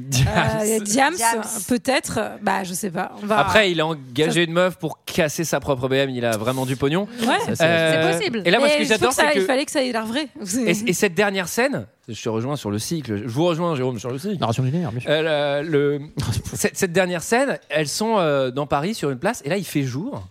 [0.81, 1.43] Diams, Diams.
[1.69, 2.19] peut-être.
[2.21, 3.13] euh, Bah, je sais pas.
[3.23, 3.39] On va...
[3.39, 6.11] Après, il a engagé une meuf pour casser sa propre BM.
[6.11, 7.09] Il a vraiment du pognon.
[7.23, 7.55] ouais.
[7.55, 8.43] C'est- Euh, C'est possible.
[8.45, 10.29] Et là, moi, ce que j'adore, ça- c'est il fallait que ça ait l'air vrai.
[10.67, 13.17] Et, et cette dernière scène, je te rejoins sur le cycle.
[13.25, 14.39] Je vous rejoins, Jérôme, sur le cycle.
[14.39, 15.11] Narration linéaire, bien sûr.
[15.11, 16.01] Euh, le-
[16.55, 19.65] cette, cette dernière scène, elles sont euh, dans Paris sur une place et là il
[19.65, 20.27] fait jour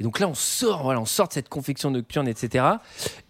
[0.00, 2.64] Et donc là, on sort, voilà, on sort de cette confection nocturne, etc.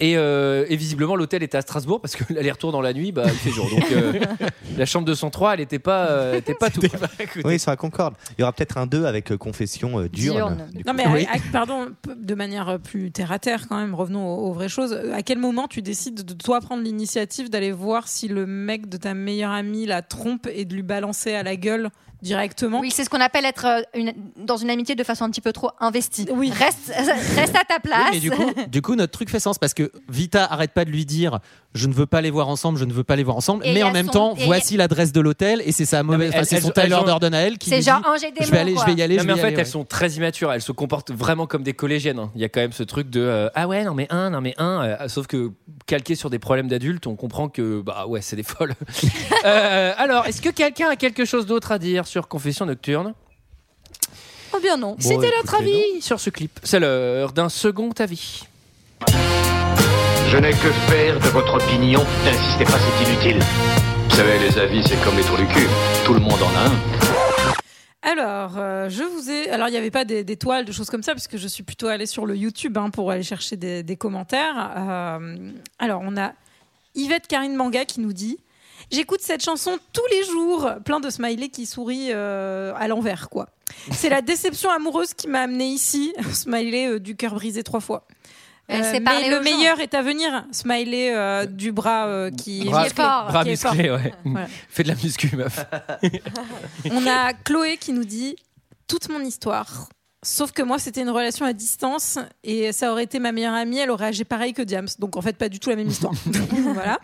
[0.01, 3.23] Et, euh, et visiblement, l'hôtel était à Strasbourg parce que l'aller-retour dans la nuit, bah,
[3.27, 3.69] il fait jour.
[3.71, 4.13] Donc euh,
[4.77, 6.81] la chambre 203, elle n'était pas, euh, était pas tout.
[6.83, 7.09] quoi.
[7.45, 8.15] Oui, sont à Concorde.
[8.37, 10.69] Il y aura peut-être un 2 avec euh, confession euh, diurne.
[10.87, 11.27] Non mais Oui.
[11.31, 14.69] à- à- pardon, de manière plus terre à terre quand même, revenons aux, aux vraies
[14.69, 14.93] choses.
[15.15, 18.97] À quel moment tu décides de toi prendre l'initiative d'aller voir si le mec de
[18.99, 21.91] ta meilleure amie la trompe et de lui balancer à la gueule
[22.23, 22.81] directement?
[22.81, 25.41] Oui, c'est ce qu'on appelle être euh, une- dans une amitié de façon un petit
[25.41, 26.27] peu trop investie.
[26.33, 26.51] Oui.
[26.59, 26.93] Reste,
[27.37, 28.09] reste à ta Oui, place.
[28.13, 30.91] mais du coup, du coup, notre truc fait sens parce que Vita arrête pas de
[30.91, 31.39] lui dire
[31.75, 33.65] je ne veux pas les voir ensemble, je ne veux pas les voir ensemble.
[33.67, 35.21] Et mais y en a même son- temps, et il y a- voici l'adresse de
[35.21, 37.71] l'hôtel et c'est sa mauvaise, enfin, c'est son elles Tyler ont- Durden à elle qui
[37.71, 38.85] C'est genre je vais aller, quoi.
[38.87, 39.17] je vais y aller.
[39.19, 39.65] Non, mais en y fait, aller, elles ouais.
[39.65, 40.53] sont très immatures.
[40.53, 42.19] Elles se comportent vraiment comme des collégiennes.
[42.19, 42.31] hein.
[42.35, 44.41] Il y a quand même ce truc de euh, ah ouais, non mais un, non
[44.41, 44.83] mais un.
[44.83, 45.53] euh, sauf que
[45.87, 48.75] calqué sur des problèmes d'adultes, on comprend que bah ouais, c'est des folles.
[49.45, 53.15] Euh, alors, est-ce que quelqu'un a quelque chose d'autre à dire sur Confession nocturne?
[54.59, 54.97] Oh bien non.
[54.99, 56.59] C'était écoutez, notre avis sur ce clip.
[56.65, 58.43] C'est l'heure d'un second avis.
[60.27, 62.05] Je n'ai que faire de votre opinion.
[62.25, 63.39] N'insistez pas, c'est inutile.
[64.09, 65.69] Vous savez, les avis, c'est comme les trous du cul.
[66.05, 66.73] Tout le monde en a un.
[68.03, 69.49] Alors, euh, je vous ai.
[69.51, 71.63] Alors, il n'y avait pas des, des toiles, de choses comme ça, puisque je suis
[71.63, 74.73] plutôt allée sur le YouTube hein, pour aller chercher des, des commentaires.
[74.77, 76.33] Euh, alors, on a
[76.97, 78.39] Yvette Karine Manga qui nous dit
[78.91, 83.51] J'écoute cette chanson tous les jours, plein de smileys qui sourient euh, à l'envers, quoi.
[83.91, 88.07] C'est la déception amoureuse qui m'a amené ici, smiley euh, du cœur brisé trois fois.
[88.71, 89.43] Elle Euh, mais le gens.
[89.43, 93.27] meilleur est à venir, smiley euh, du bras euh, qui Bras- musclé, fort.
[93.29, 93.73] Bras qui est fort.
[93.75, 94.13] musclés, ouais.
[94.25, 94.47] Voilà.
[94.69, 95.65] Fais de la muscu, meuf.
[96.91, 98.37] On a Chloé qui nous dit
[98.87, 99.89] toute mon histoire.
[100.25, 103.79] Sauf que moi, c'était une relation à distance et ça aurait été ma meilleure amie,
[103.79, 104.89] elle aurait agi pareil que Diams.
[104.99, 106.13] Donc en fait, pas du tout la même histoire.
[106.75, 106.99] voilà.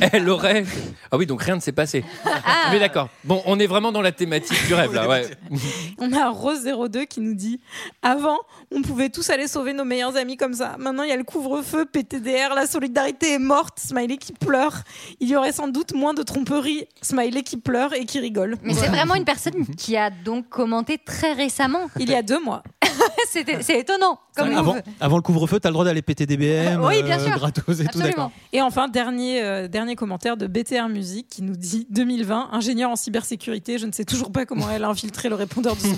[0.12, 0.64] Elle aurait.
[1.10, 2.04] Ah oui, donc rien ne s'est passé.
[2.26, 2.68] Ah.
[2.70, 3.08] Mais d'accord.
[3.24, 5.30] Bon, on est vraiment dans la thématique du rêve là, ouais.
[5.98, 7.60] On a Rose02 qui nous dit
[8.02, 8.38] Avant,
[8.70, 10.76] on pouvait tous aller sauver nos meilleurs amis comme ça.
[10.78, 13.78] Maintenant, il y a le couvre-feu, PTDR, la solidarité est morte.
[13.78, 14.82] Smiley qui pleure.
[15.20, 16.86] Il y aurait sans doute moins de tromperie.
[17.00, 18.56] Smiley qui pleure et qui rigole.
[18.62, 21.77] Mais c'est vraiment une personne qui a donc commenté très récemment.
[21.98, 22.62] Il y a deux mois.
[23.30, 24.18] C'était- c'est étonnant.
[24.36, 27.30] Comme avant, avant le couvre-feu, t'as le droit d'aller péter des BM, Oui, bien sûr.
[27.36, 28.08] gratos et tout, Absolument.
[28.08, 28.30] d'accord.
[28.52, 32.96] Et enfin, dernier, euh, dernier commentaire de BTR Music qui nous dit 2020, ingénieur en
[32.96, 35.88] cybersécurité, je ne sais toujours pas comment elle a infiltré le répondeur de son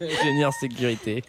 [0.00, 0.20] Génial.
[0.22, 1.24] Génial sécurité.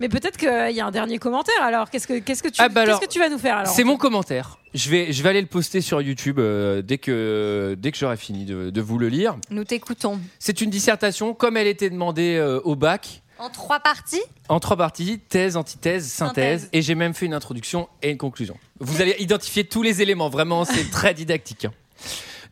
[0.00, 1.88] Mais peut-être qu'il y a un dernier commentaire alors.
[1.90, 3.84] Qu'est-ce que, qu'est-ce que, tu, Ah bah qu'est-ce que tu vas nous faire alors C'est
[3.84, 4.58] mon commentaire.
[4.74, 8.16] Je vais, je vais aller le poster sur YouTube euh, dès que, dès que j'aurai
[8.16, 9.36] fini de, de vous le lire.
[9.50, 10.20] Nous t'écoutons.
[10.38, 13.22] C'est une dissertation comme elle était demandée euh, au bac.
[13.38, 16.68] En trois parties En trois parties, thèse, antithèse, synthèse, Synthèse.
[16.72, 18.56] et j'ai même fait une introduction et une conclusion.
[18.80, 21.64] Vous allez identifier tous les éléments, vraiment, c'est très didactique.
[21.66, 21.72] hein.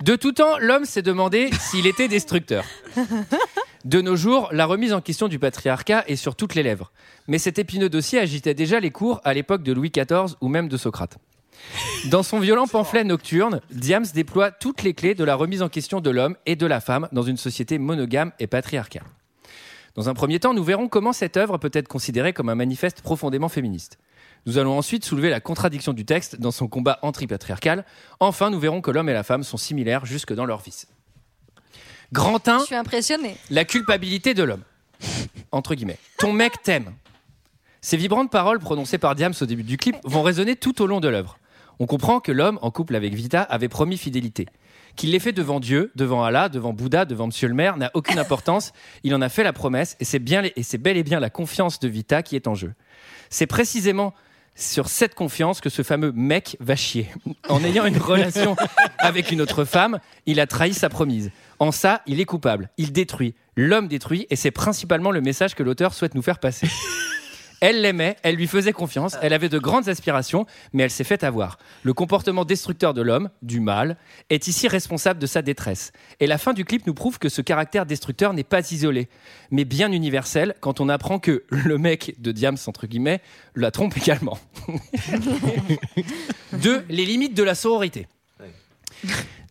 [0.03, 2.65] De tout temps, l'homme s'est demandé s'il était destructeur.
[3.85, 6.93] De nos jours, la remise en question du patriarcat est sur toutes les lèvres.
[7.27, 10.69] Mais cet épineux dossier agitait déjà les cours à l'époque de Louis XIV ou même
[10.69, 11.19] de Socrate.
[12.09, 16.01] Dans son violent pamphlet nocturne, Diams déploie toutes les clés de la remise en question
[16.01, 19.05] de l'homme et de la femme dans une société monogame et patriarcale.
[19.97, 23.03] Dans un premier temps, nous verrons comment cette œuvre peut être considérée comme un manifeste
[23.03, 23.99] profondément féministe.
[24.47, 27.85] Nous allons ensuite soulever la contradiction du texte dans son combat anti-patriarcal.
[28.21, 30.87] Enfin, nous verrons que l'homme et la femme sont similaires jusque dans leur vice.
[32.13, 33.37] Grand 1, Je suis impressionnée.
[33.51, 34.63] la culpabilité de l'homme.
[35.51, 35.99] Entre guillemets.
[36.19, 36.93] Ton mec t'aime.
[37.81, 41.01] Ces vibrantes paroles prononcées par Diams au début du clip vont résonner tout au long
[41.01, 41.39] de l'œuvre.
[41.79, 44.47] On comprend que l'homme, en couple avec Vita, avait promis fidélité.
[44.95, 48.19] Qu'il l'ait fait devant Dieu, devant Allah, devant Bouddha, devant Monsieur le maire n'a aucune
[48.19, 48.73] importance.
[49.03, 51.31] Il en a fait la promesse et c'est bien et c'est bel et bien la
[51.31, 52.73] confiance de Vita qui est en jeu.
[53.31, 54.13] C'est précisément
[54.55, 57.09] sur cette confiance que ce fameux mec va chier.
[57.49, 58.55] En ayant une relation
[58.99, 61.31] avec une autre femme, il a trahi sa promise.
[61.63, 62.71] En ça, il est coupable.
[62.77, 63.37] Il détruit.
[63.55, 66.67] L'homme détruit et c'est principalement le message que l'auteur souhaite nous faire passer.
[67.61, 71.23] Elle l'aimait, elle lui faisait confiance, elle avait de grandes aspirations, mais elle s'est fait
[71.23, 71.59] avoir.
[71.85, 73.97] Le comportement destructeur de l'homme, du mal,
[74.31, 75.93] est ici responsable de sa détresse.
[76.19, 79.09] Et la fin du clip nous prouve que ce caractère destructeur n'est pas isolé,
[79.53, 83.21] mais bien universel quand on apprend que le mec de Diams, entre guillemets,
[83.55, 84.41] la trompe également.
[86.55, 88.09] Deux, les limites de la sororité.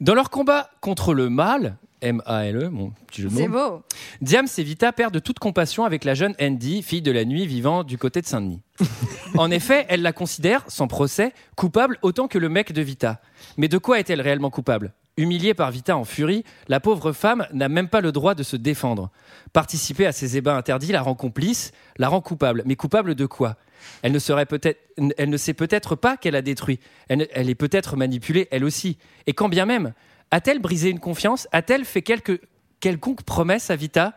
[0.02, 3.84] Dans leur combat contre le mal, M-A-L-E, mon petit jeu de mots, C'est beau.
[4.22, 7.84] Diams et Vita perdent toute compassion avec la jeune Andy, fille de la nuit vivant
[7.84, 8.62] du côté de Saint-Denis.
[9.38, 13.22] en effet, elle la considère, sans procès, coupable autant que le mec de Vita.
[13.58, 14.94] Mais de quoi est-elle réellement coupable?
[15.18, 18.56] Humiliée par Vita en furie, la pauvre femme n'a même pas le droit de se
[18.56, 19.12] défendre.
[19.52, 22.64] Participer à ces ébats interdits la rend complice, la rend coupable.
[22.66, 23.58] Mais coupable de quoi?
[24.04, 24.80] Elle ne, serait peut-être,
[25.18, 26.80] elle ne sait peut-être pas qu'elle a détruit.
[27.10, 28.98] Elle est peut-être manipulée, elle aussi.
[29.28, 29.94] Et quand bien même,
[30.32, 31.48] a-t-elle brisé une confiance?
[31.52, 32.42] A-t-elle fait quelque
[32.82, 34.14] quelconque promesse à Vita,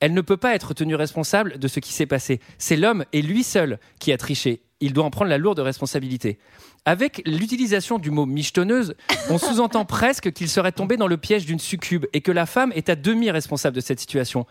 [0.00, 2.40] elle ne peut pas être tenue responsable de ce qui s'est passé.
[2.58, 4.62] C'est l'homme et lui seul qui a triché.
[4.80, 6.38] Il doit en prendre la lourde responsabilité.
[6.86, 8.94] Avec l'utilisation du mot michetonneuse,
[9.28, 12.72] on sous-entend presque qu'il serait tombé dans le piège d'une succube et que la femme
[12.74, 14.46] est à demi responsable de cette situation.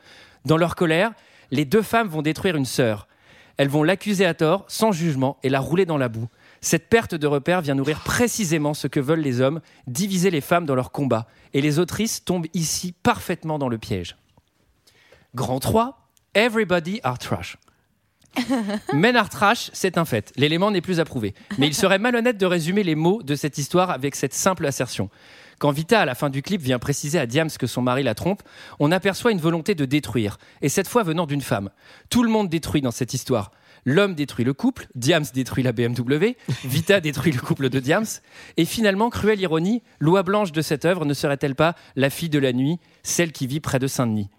[0.45, 1.11] Dans leur colère,
[1.49, 3.07] les deux femmes vont détruire une sœur.
[3.57, 6.29] Elles vont l'accuser à tort, sans jugement, et la rouler dans la boue.
[6.61, 10.65] Cette perte de repère vient nourrir précisément ce que veulent les hommes, diviser les femmes
[10.65, 11.27] dans leur combat.
[11.53, 14.17] Et les autrices tombent ici parfaitement dans le piège.
[15.35, 17.57] Grand 3, Everybody are trash.
[18.93, 20.31] Men are trash, c'est un fait.
[20.35, 21.33] L'élément n'est plus approuvé.
[21.57, 25.09] Mais il serait malhonnête de résumer les mots de cette histoire avec cette simple assertion.
[25.59, 28.15] Quand Vita, à la fin du clip, vient préciser à Diams que son mari la
[28.15, 28.43] trompe,
[28.79, 31.69] on aperçoit une volonté de détruire, et cette fois venant d'une femme.
[32.09, 33.51] Tout le monde détruit dans cette histoire.
[33.85, 38.05] L'homme détruit le couple, Diams détruit la BMW, Vita détruit le couple de Diams,
[38.57, 42.39] et finalement, cruelle ironie, loi blanche de cette œuvre ne serait-elle pas la fille de
[42.39, 44.29] la nuit, celle qui vit près de Saint-Denis?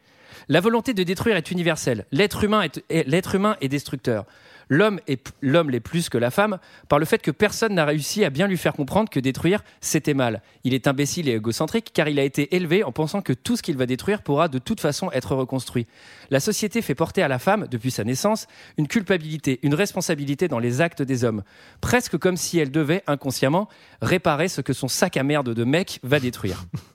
[0.48, 2.06] La volonté de détruire est universelle.
[2.10, 4.26] L'être humain est, l'être humain est destructeur.
[4.70, 8.24] L'homme est l'homme l'est plus que la femme par le fait que personne n'a réussi
[8.24, 10.42] à bien lui faire comprendre que détruire c'était mal.
[10.62, 13.62] Il est imbécile et égocentrique car il a été élevé en pensant que tout ce
[13.62, 15.88] qu'il va détruire pourra de toute façon être reconstruit.
[16.30, 18.46] La société fait porter à la femme depuis sa naissance
[18.78, 21.42] une culpabilité, une responsabilité dans les actes des hommes,
[21.80, 23.68] presque comme si elle devait inconsciemment
[24.00, 26.64] réparer ce que son sac à merde de mec va détruire.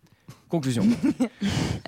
[0.56, 0.88] Conclusion.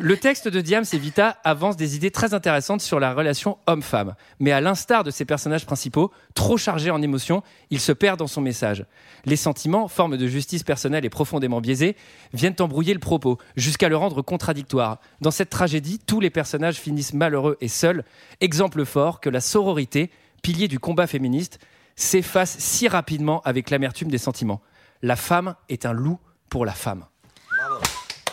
[0.01, 4.15] Le texte de Diams et Vita avance des idées très intéressantes sur la relation homme-femme.
[4.41, 8.27] Mais à l'instar de ses personnages principaux, trop chargés en émotions, il se perd dans
[8.27, 8.85] son message.
[9.23, 11.95] Les sentiments, forme de justice personnelle et profondément biaisés,
[12.33, 14.99] viennent embrouiller le propos, jusqu'à le rendre contradictoire.
[15.21, 18.03] Dans cette tragédie, tous les personnages finissent malheureux et seuls,
[18.41, 21.59] exemple fort que la sororité, pilier du combat féministe,
[21.95, 24.59] s'efface si rapidement avec l'amertume des sentiments.
[25.01, 27.05] La femme est un loup pour la femme.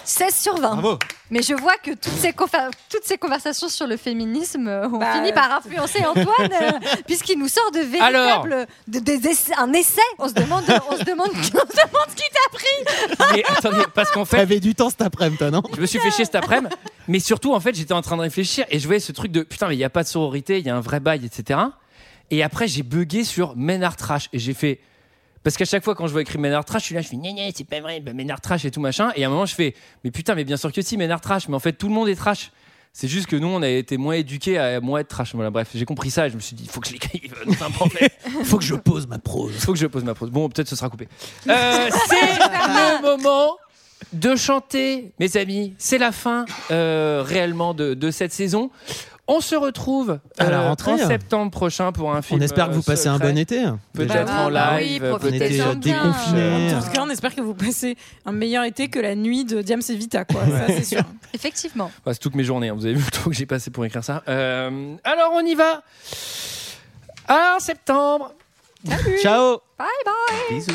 [0.05, 0.99] 16 sur 20.
[1.31, 5.33] Mais je vois que toutes ces, toutes ces conversations sur le féminisme ont Bah, fini
[5.33, 6.71] par influencer Antoine, euh,
[7.07, 8.67] puisqu'il nous sort de Alors véritables.
[8.88, 10.01] de- des- des- un essai.
[10.19, 13.35] On se demande, on se demande, on se demande qui t'a pris.
[13.35, 14.37] Mais attendez, parce qu'en fait.
[14.37, 16.75] T'avais du temps cet après-midi, toi, non Je me suis fait chier cet après-midi,
[17.09, 19.43] mais surtout, en fait, j'étais en train de réfléchir et je voyais ce truc de
[19.43, 21.59] putain, mais il n'y a pas de sororité, il y a un vrai bail, etc.
[22.31, 24.81] Et après, j'ai bugué sur Ménard Trash et j'ai fait.
[25.44, 27.16] Parce qu'à chaque fois, quand je vois écrit Ménard Trash, je suis là, je fais,
[27.16, 29.12] gna c'est pas vrai, bah, Ménard Trash et tout machin.
[29.14, 31.48] Et à un moment, je fais, mais putain, mais bien sûr que si, Ménard Trash,
[31.48, 32.50] mais en fait, tout le monde est trash.
[32.96, 35.35] C'est juste que nous, on a été moins éduqués à moins être trash.
[35.35, 37.35] Voilà, bref, j'ai compris ça et je me suis dit, il faut que je l'écrive,
[37.50, 38.09] c'est un problème.
[38.44, 39.52] Faut que je pose ma prose.
[39.57, 40.30] faut que je pose ma prose.
[40.30, 41.09] Bon, peut-être ce sera coupé.
[41.48, 43.57] Euh, c'est le moment
[44.12, 45.74] de chanter, mes amis.
[45.78, 48.70] C'est la fin euh, réellement de, de cette saison.
[49.26, 50.92] On se retrouve À la euh, rentrée.
[50.92, 52.40] en septembre prochain pour un film.
[52.40, 53.64] On espère que vous euh, passez un bon été.
[53.94, 56.74] Peut-être Bah en bah live, peut-être déconfiné.
[56.74, 59.62] En tout cas, on espère que vous passez un meilleur été que la nuit de
[59.62, 60.42] Diams et Vita, quoi.
[60.46, 61.02] Ça, c'est sûr.
[61.32, 61.90] Effectivement.
[62.06, 62.68] Ouais, c'est toutes mes journées.
[62.68, 62.74] hein.
[62.76, 64.22] Vous avez vu le temps que j'ai passé pour écrire ça.
[64.28, 65.82] Euh, alors, on y va.
[67.28, 68.32] En septembre.
[69.22, 70.58] Ciao Bye bye.
[70.58, 70.70] Bisous.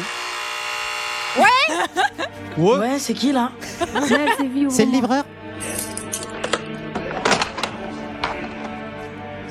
[1.38, 2.78] Ouais.
[2.80, 3.52] Ouais, c'est qui là?
[4.72, 5.24] C'est le livreur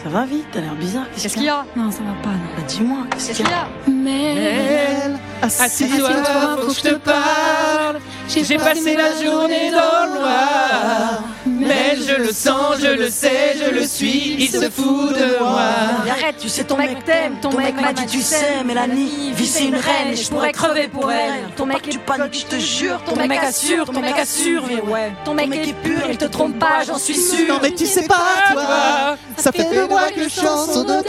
[0.03, 1.07] Ça va vite, t'as l'air bizarre.
[1.17, 2.49] Qu'est-ce qu'il y a Non, ça va pas, non.
[2.57, 5.11] Bah, Dis-moi, qu'est-ce Qu'est-ce qu'il y a Mais
[5.43, 6.11] Assis-toi,
[6.61, 7.99] faut que je te parle.
[8.29, 10.58] J'ai passé la journée dans le noir.
[12.89, 14.37] Je le sais, je le suis.
[14.39, 15.71] Il se fout de moi.
[16.11, 17.39] Arrête, tu sais, ton mec t'aime.
[17.41, 20.89] Ton mec m'a dit, tu sais, Mélanie, vie c'est une reine et je pourrais crever
[20.89, 21.51] pour elle.
[21.57, 23.01] Ton mec, tu paniques, je te jure.
[23.05, 25.13] Ton mec assure, ton mec assure, mais ouais.
[25.25, 27.49] Ton mec est pur, il te trompe pas, j'en suis sûre.
[27.49, 31.03] Non mais tu sais pas toi Ça fait deux mois que je chante son odeur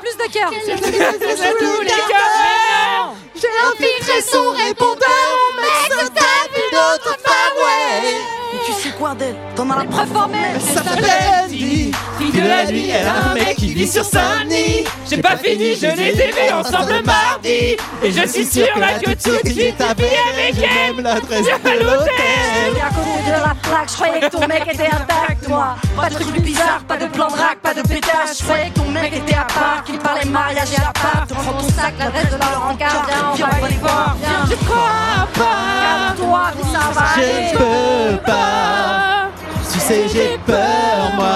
[0.00, 0.50] Plus de cœur.
[3.34, 4.98] J'ai infiltré son répondeur
[5.56, 8.35] Mon mec se tape une autre femme ouais
[8.66, 10.60] tu sais quoi d'elle T'en as la preuve formelle.
[10.60, 11.04] Ça s'appelle
[11.44, 11.90] Andy
[12.36, 16.20] La nuit, elle a un mec qui vit sur Saint-Denis J'ai pas fini, je les
[16.20, 17.76] ai vus ensemble mardi.
[18.02, 21.02] Et je suis sûr là que tout de suite t'as fait avec elle.
[21.02, 25.48] L'adresse de l'hôtel à côté de la plaque, je croyais que ton mec était intact,
[25.48, 25.76] moi.
[25.96, 28.38] Pas de trucs plus bizarres, pas de plan de drague, pas de pétage.
[28.38, 31.28] Je croyais que ton mec était à part, qu'il parlait mariage et appart.
[31.28, 34.46] Prends ton sac, l'adresse de leur encart, viens, on va aller voir, viens.
[34.50, 36.16] Je crois pas.
[36.16, 37.06] Calme-toi, mais ça va.
[37.16, 39.28] Je peux pas
[39.72, 41.35] Tu sais j'ai peur moi.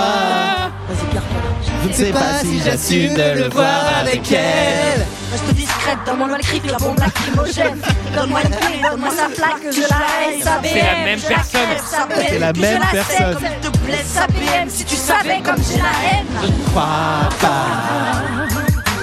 [1.82, 6.42] Je ne sais pas si j'assume de le voir avec elle Reste discrète, donne-moi le
[6.42, 7.78] cri, la bombe lacrymogène.
[8.14, 10.68] Donne-moi une clé, donne-moi sa plaque, que je la haïs, sa BM.
[10.72, 11.60] C'est la même je la personne.
[12.28, 13.34] C'est la même la sais personne.
[13.34, 16.26] Comme elle te blesse, sa BM, si tu savais comme j'ai la haine.
[16.42, 17.66] Je crois pas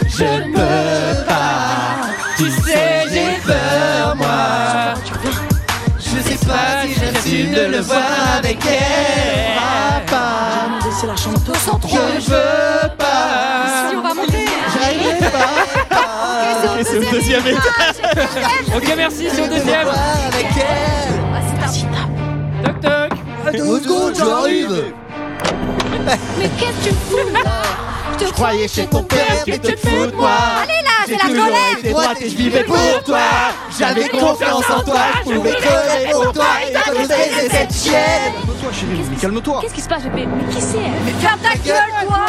[0.09, 4.93] Je ne peux pas Tu sais j'ai peur moi
[6.47, 8.01] pas si j'assume de le voir
[8.37, 9.55] avec elle.
[10.07, 11.97] Papa, C'est la chanteuse sans trop.
[12.19, 13.89] je veux pas.
[13.89, 14.45] Si on va monter.
[14.73, 16.79] J'arriverai pas.
[16.79, 17.97] Et c'est au deuxième étage.
[18.75, 19.87] ok, merci, c'est au deuxième.
[19.87, 21.13] avec elle.
[22.63, 23.53] Toc toc.
[23.53, 24.83] Deux secondes, j'arrive.
[26.39, 27.86] Mais qu'est-ce que tu fous là?
[28.19, 30.29] Je Je croyais chez ton père, mais tu te fous de moi.
[30.63, 31.77] Allez là, c'est J'ai la toujours colère.
[31.79, 33.19] été droite et je vivais pour toi.
[33.77, 38.33] J'avais confiance en toi, je pouvais crever pour toi et te baiser cette chienne.
[38.33, 39.59] Calme-toi, chérie, mais calme-toi.
[39.61, 40.91] Qu'est-ce qui se passe bébé Mais qui c'est elle?
[41.05, 42.19] Mais ferme ta gueule, toi.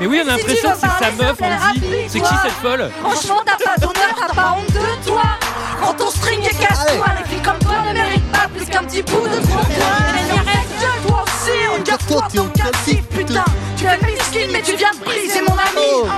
[0.00, 1.82] Mais oui, on a l'impression que c'est sa meuf, on dit.
[2.08, 2.28] C'est toi.
[2.28, 2.90] qui cette folle?
[3.00, 5.22] Franchement, t'as pas d'honneur, t'as pas honte de toi.
[5.80, 9.02] Prends ton string et casse-toi Les filles comme toi ne méritent pas plus qu'un petit
[9.02, 13.44] bout de trottoir Mais arrête, toi aussi, regarde-toi ton calcif, putain
[13.76, 16.08] Tu es mesquine, mais tu viens de briser mon ami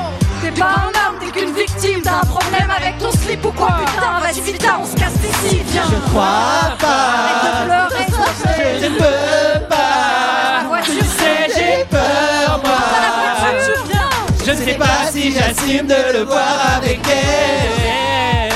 [0.42, 3.78] T'es pas un homme, t'es qu'une victime T'as un problème avec ton slip ou quoi
[3.84, 7.64] Putain, vas-y, vite, on se casse d'ici, viens Je crois Arrête de pas.
[7.64, 8.80] pleurer.
[8.80, 10.64] Je ne peux pas.
[10.68, 12.78] voiture, Tu sais, j'ai peur, moi.
[14.44, 18.52] Je ne sais pas si j'assume de le voir avec elle.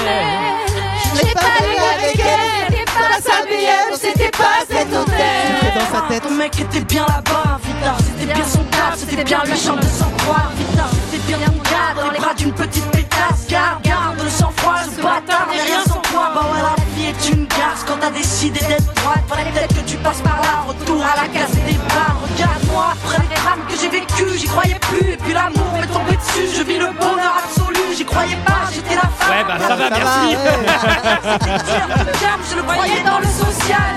[1.05, 2.85] Je l'ai pas vu avec elle.
[2.87, 5.73] Dans la salle BM, c'était pas cet hôtel.
[5.75, 6.23] Dans sa tête.
[6.23, 7.97] Ton mec était bien là-bas, Vita.
[7.99, 10.85] C'était bien son taf, c'était bien lui, chante de s'en croire, Vita.
[11.11, 13.47] C'était bien gars dans les bras d'une petite pétasse.
[13.49, 16.31] Garde, garde le sang-froid, ce bâtard n'est rien sans toi.
[16.35, 19.25] Bah ouais, la vie est une garce quand t'as décidé d'être droite.
[19.29, 22.21] Fallait peut-être que tu passes par là, retour à la case des bars.
[22.23, 25.11] Regarde-moi, après les drames que j'ai vécu, j'y croyais plus.
[25.13, 27.81] Et puis l'amour m'est tombé dessus, je vis le bonheur absolu.
[27.97, 29.31] J'y croyais pas, j'étais la femme.
[29.31, 30.37] Ouais, bah ça va, merci.
[32.51, 33.97] je le voyais dans le social.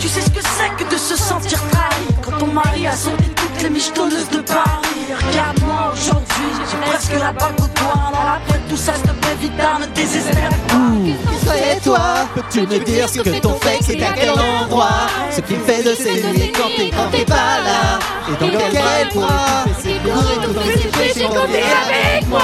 [0.00, 2.09] Tu sais ce que c'est que de se sentir trahi
[2.40, 5.06] ton mari a sorti toutes les michetonneuses de Paris.
[5.28, 8.02] Regarde-moi aujourd'hui, j'ai presque la bague au doigt.
[8.08, 11.74] Alors après tout ça, s'il te plaît, Vita, ne désespère pas.
[11.74, 12.00] Et toi,
[12.34, 15.94] peux-tu me dire ce que ton fake c'est à quel endroit Ce qu'il fait de
[15.94, 17.98] ses nuits quand t'es quand t'es pas là
[18.28, 22.40] Et dans quel pour étouffer ses biens et étouffer ses péchés quand t'es avec moi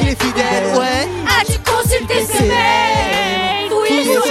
[0.00, 1.08] Il est fidèle, ouais
[1.40, 3.23] As-tu consulté ses mails.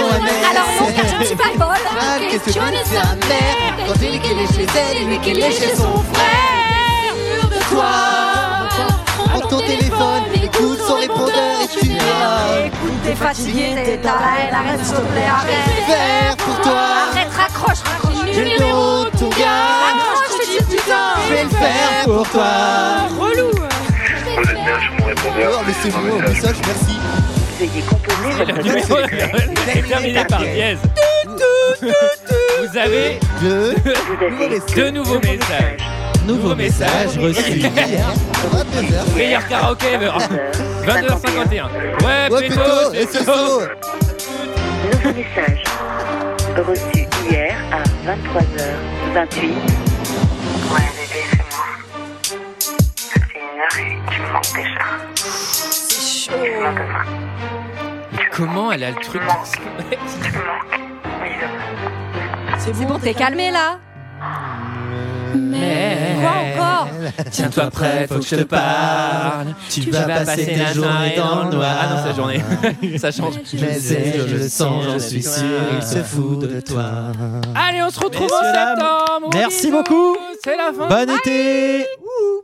[0.00, 1.86] Alors non, car je ne suis pas folle.
[1.90, 5.04] Ah, qu'est-ce que tu dis, sa mère Quand j'ai dit qu'elle est chez elle et
[5.04, 7.14] lui qu'elle est chez son frère.
[7.50, 7.84] de toi
[9.30, 12.66] Prends ton téléphone, écoute son répondeur et tu verras.
[12.66, 15.86] Écoute, t'es fatigué, t'es ta haine, arrête s'il te plaît, arrête.
[15.86, 16.80] Faire pour toi
[17.10, 18.26] Arrête, raccroche, raccroche.
[18.32, 19.82] J'ai le numéro de ton gars.
[19.86, 21.14] Raccroche, je dis putain.
[21.28, 22.44] Je vais le faire pour toi.
[23.18, 23.50] Relou.
[23.50, 25.60] Vous êtes bien sur mon répondeur.
[25.60, 26.98] Oh, laissez-moi un message, merci
[27.58, 30.78] Veuillez composer Le votre numéro est terminé par dièse.
[31.80, 33.18] Vous avez
[34.74, 35.80] Deux nouveaux messages.
[36.26, 39.16] nouveaux messages reçus hier à 22h.
[39.16, 40.10] Meilleur karaoké ever.
[40.86, 41.64] 22h51.
[42.04, 42.62] Ouais, Péto, plutôt,
[42.92, 45.62] c'est c'est Nouveau message
[46.66, 49.36] reçu hier à 23h28.
[50.72, 51.66] Ouais, bébé, c'est moi.
[52.96, 54.84] Ça fait une heure et tu me manques déjà.
[56.24, 56.30] Tu.
[58.32, 59.20] Comment elle a le truc
[59.90, 59.98] Tu
[62.58, 63.78] C'est bon, t'es calmé là
[65.34, 66.88] Mais Quoi encore
[67.30, 69.54] Tiens-toi prêt, faut que je te parle.
[69.68, 71.76] Tu vas passer ta journée dans le noir.
[71.78, 72.98] Ah non, c'est la journée.
[72.98, 73.34] ça change.
[73.52, 75.42] Mais elle, je le sens, j'en suis sûr,
[75.76, 76.84] il se fout de toi.
[77.54, 79.30] Allez, on se retrouve en Messieurs, dames, septembre.
[79.34, 80.16] merci beaucoup.
[80.42, 80.88] C'est la fin.
[80.88, 82.43] Bon été Ouh.